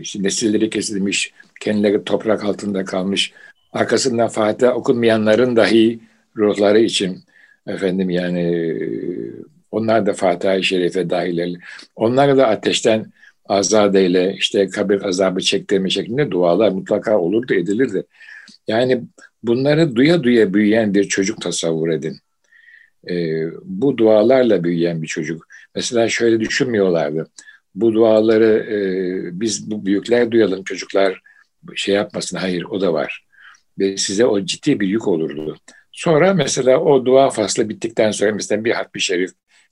işte 0.00 0.22
nesilleri 0.22 0.70
kesilmiş, 0.70 1.32
kendileri 1.60 2.04
toprak 2.04 2.44
altında 2.44 2.84
kalmış, 2.84 3.32
arkasından 3.74 4.28
Fatiha 4.28 4.74
okunmayanların 4.74 5.56
dahi 5.56 6.00
ruhları 6.36 6.80
için 6.80 7.18
efendim 7.66 8.10
yani 8.10 8.78
onlar 9.70 10.06
da 10.06 10.12
Fatiha-i 10.12 10.64
Şerife 10.64 11.10
dahil. 11.10 11.56
Onlar 11.96 12.36
da 12.36 12.46
ateşten 12.48 13.12
azadeyle 13.48 14.34
işte 14.38 14.68
kabir 14.68 15.02
azabı 15.02 15.40
çektirme 15.40 15.90
şeklinde 15.90 16.30
dualar 16.30 16.70
mutlaka 16.70 17.18
olurdu 17.18 17.54
edilirdi. 17.54 18.04
Yani 18.68 19.02
bunları 19.42 19.96
duya 19.96 20.22
duya 20.22 20.54
büyüyen 20.54 20.94
bir 20.94 21.04
çocuk 21.04 21.40
tasavvur 21.40 21.88
edin. 21.88 22.16
Ee, 23.10 23.44
bu 23.64 23.98
dualarla 23.98 24.64
büyüyen 24.64 25.02
bir 25.02 25.06
çocuk. 25.06 25.46
Mesela 25.74 26.08
şöyle 26.08 26.40
düşünmüyorlardı. 26.40 27.30
Bu 27.74 27.94
duaları 27.94 28.66
e, 28.70 29.40
biz 29.40 29.70
bu 29.70 29.86
büyükler 29.86 30.30
duyalım 30.30 30.64
çocuklar 30.64 31.20
şey 31.74 31.94
yapmasın. 31.94 32.36
Hayır 32.36 32.64
o 32.64 32.80
da 32.80 32.92
var. 32.92 33.24
Ve 33.78 33.96
size 33.96 34.26
o 34.26 34.44
ciddi 34.44 34.80
bir 34.80 34.88
yük 34.88 35.08
olurdu. 35.08 35.56
Sonra 35.92 36.34
mesela 36.34 36.78
o 36.78 37.06
dua 37.06 37.30
faslı 37.30 37.68
bittikten 37.68 38.10
sonra 38.10 38.32
mesela 38.32 38.64
bir 38.64 38.72
hatmi 38.72 39.00
şerif, 39.00 39.30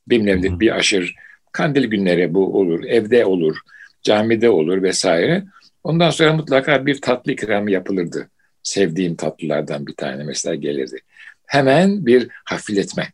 bir 0.08 0.20
mevlid, 0.20 0.60
bir 0.60 0.76
aşır, 0.76 1.14
kandil 1.52 1.84
günleri 1.84 2.34
bu 2.34 2.58
olur, 2.58 2.84
evde 2.84 3.24
olur, 3.24 3.56
camide 4.02 4.50
olur 4.50 4.82
vesaire. 4.82 5.44
Ondan 5.84 6.10
sonra 6.10 6.32
mutlaka 6.32 6.86
bir 6.86 7.00
tatlı 7.00 7.32
ikramı 7.32 7.70
yapılırdı. 7.70 8.28
Sevdiğim 8.62 9.16
tatlılardan 9.16 9.86
bir 9.86 9.94
tane 9.94 10.24
mesela 10.24 10.54
gelirdi. 10.54 10.98
Hemen 11.46 12.06
bir 12.06 12.28
hafifletme. 12.44 13.12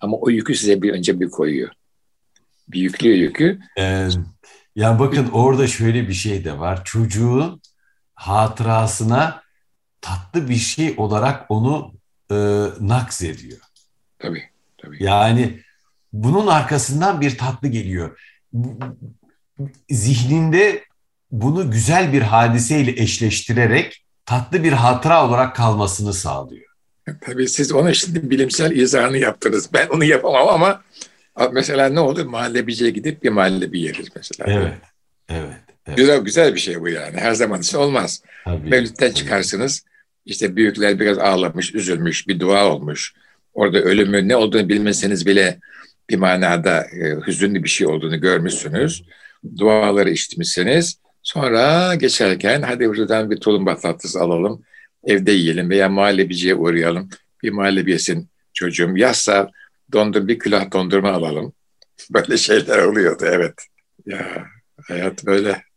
Ama 0.00 0.16
o 0.16 0.30
yükü 0.30 0.54
size 0.54 0.82
bir 0.82 0.92
önce 0.92 1.20
bir 1.20 1.30
koyuyor. 1.30 1.70
Bir 2.68 2.80
yüklüyor 2.80 3.16
yükü. 3.16 3.58
Ee, 3.78 4.08
yani 4.76 4.98
bakın 4.98 5.28
orada 5.32 5.66
şöyle 5.66 6.08
bir 6.08 6.12
şey 6.12 6.44
de 6.44 6.58
var. 6.58 6.84
Çocuğun 6.84 7.60
hatırasına 8.14 9.42
tatlı 10.00 10.48
bir 10.48 10.56
şey 10.56 10.94
olarak 10.96 11.46
onu 11.48 11.94
e, 12.30 12.34
nakz 12.80 13.22
ediyor. 13.22 13.58
Tabii, 14.18 14.42
tabii. 14.78 15.04
Yani 15.04 15.60
bunun 16.12 16.46
arkasından 16.46 17.20
bir 17.20 17.38
tatlı 17.38 17.68
geliyor. 17.68 18.20
Zihninde 19.90 20.84
bunu 21.30 21.70
güzel 21.70 22.12
bir 22.12 22.22
hadiseyle 22.22 23.02
eşleştirerek 23.02 24.04
tatlı 24.26 24.64
bir 24.64 24.72
hatıra 24.72 25.26
olarak 25.28 25.56
kalmasını 25.56 26.12
sağlıyor. 26.12 26.68
Tabii 27.20 27.48
siz 27.48 27.72
ona 27.72 27.94
şimdi 27.94 28.30
bilimsel 28.30 28.70
izahını 28.70 29.18
yaptınız. 29.18 29.72
Ben 29.72 29.88
onu 29.88 30.04
yapamam 30.04 30.48
ama 30.48 30.82
mesela 31.52 31.88
ne 31.88 32.00
olur 32.00 32.26
mahallebiciye 32.26 32.90
gidip 32.90 33.22
bir 33.22 33.28
mahallebi 33.28 33.80
yeriz 33.80 34.08
mesela. 34.16 34.52
Evet, 34.52 34.78
evet. 35.28 35.60
evet. 35.86 35.98
Güzel 35.98 36.20
güzel 36.20 36.54
bir 36.54 36.60
şey 36.60 36.80
bu 36.80 36.88
yani. 36.88 37.16
Her 37.16 37.34
zaman 37.34 37.60
için 37.60 37.78
olmaz. 37.78 38.22
Tabii, 38.44 38.68
Mevlütten 38.68 39.12
çıkarsınız. 39.12 39.84
İşte 40.28 40.56
büyükler 40.56 41.00
biraz 41.00 41.18
ağlamış, 41.18 41.74
üzülmüş, 41.74 42.28
bir 42.28 42.40
dua 42.40 42.72
olmuş. 42.72 43.14
Orada 43.54 43.78
ölümü 43.78 44.28
ne 44.28 44.36
olduğunu 44.36 44.68
bilmeseniz 44.68 45.26
bile 45.26 45.58
bir 46.10 46.16
manada 46.16 46.80
e, 46.80 47.16
hüzünlü 47.26 47.64
bir 47.64 47.68
şey 47.68 47.86
olduğunu 47.86 48.20
görmüşsünüz. 48.20 49.04
Duaları 49.56 50.10
içmişsiniz. 50.10 51.00
Sonra 51.22 51.94
geçerken 51.94 52.62
hadi 52.62 52.88
buradan 52.88 53.30
bir 53.30 53.36
tulumba 53.36 53.76
tatlısı 53.76 54.20
alalım. 54.20 54.62
Evde 55.04 55.32
yiyelim 55.32 55.70
veya 55.70 55.88
muhallebiciye 55.88 56.54
uğrayalım. 56.54 57.10
Bir 57.42 57.50
muhallebi 57.50 57.90
yesin 57.90 58.28
çocuğum. 58.54 58.96
Yazsa 58.96 59.50
dondur 59.92 60.28
bir 60.28 60.38
külah 60.38 60.72
dondurma 60.72 61.10
alalım. 61.10 61.52
Böyle 62.10 62.36
şeyler 62.36 62.78
oluyordu 62.78 63.24
evet. 63.26 63.54
Ya 64.06 64.44
hayat 64.88 65.26
böyle. 65.26 65.67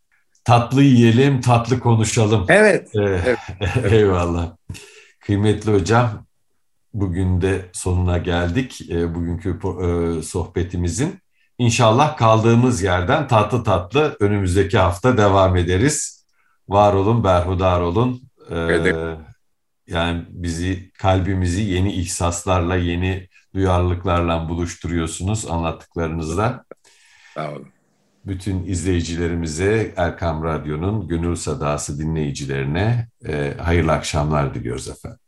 Tatlı 0.43 0.83
yiyelim, 0.83 1.41
tatlı 1.41 1.79
konuşalım. 1.79 2.45
Evet. 2.49 2.95
Ee, 2.95 2.99
evet. 3.01 3.37
Eyvallah. 3.91 4.51
Kıymetli 5.19 5.73
hocam, 5.73 6.25
bugün 6.93 7.41
de 7.41 7.65
sonuna 7.73 8.17
geldik. 8.17 8.91
E, 8.91 9.15
bugünkü 9.15 9.59
e, 9.59 10.21
sohbetimizin. 10.21 11.19
İnşallah 11.57 12.17
kaldığımız 12.17 12.83
yerden 12.83 13.27
tatlı 13.27 13.63
tatlı 13.63 14.17
önümüzdeki 14.19 14.77
hafta 14.77 15.17
devam 15.17 15.57
ederiz. 15.57 16.25
Var 16.69 16.93
olun, 16.93 17.23
berhudar 17.23 17.81
olun. 17.81 18.21
Ee, 18.49 18.55
evet. 18.55 19.17
Yani 19.87 20.25
bizi, 20.29 20.91
kalbimizi 20.91 21.61
yeni 21.61 21.93
ihsaslarla, 21.93 22.75
yeni 22.75 23.27
duyarlılıklarla 23.53 24.49
buluşturuyorsunuz 24.49 25.45
anlattıklarınızla. 25.45 26.65
Sağ 27.33 27.51
olun. 27.51 27.70
Bütün 28.25 28.63
izleyicilerimize 28.65 29.93
Erkam 29.97 30.43
Radyo'nun 30.43 31.07
Gönül 31.07 31.35
Sadası 31.35 31.99
dinleyicilerine 31.99 33.07
e, 33.27 33.53
hayırlı 33.57 33.91
akşamlar 33.91 34.53
diliyoruz 34.53 34.87
efendim. 34.87 35.20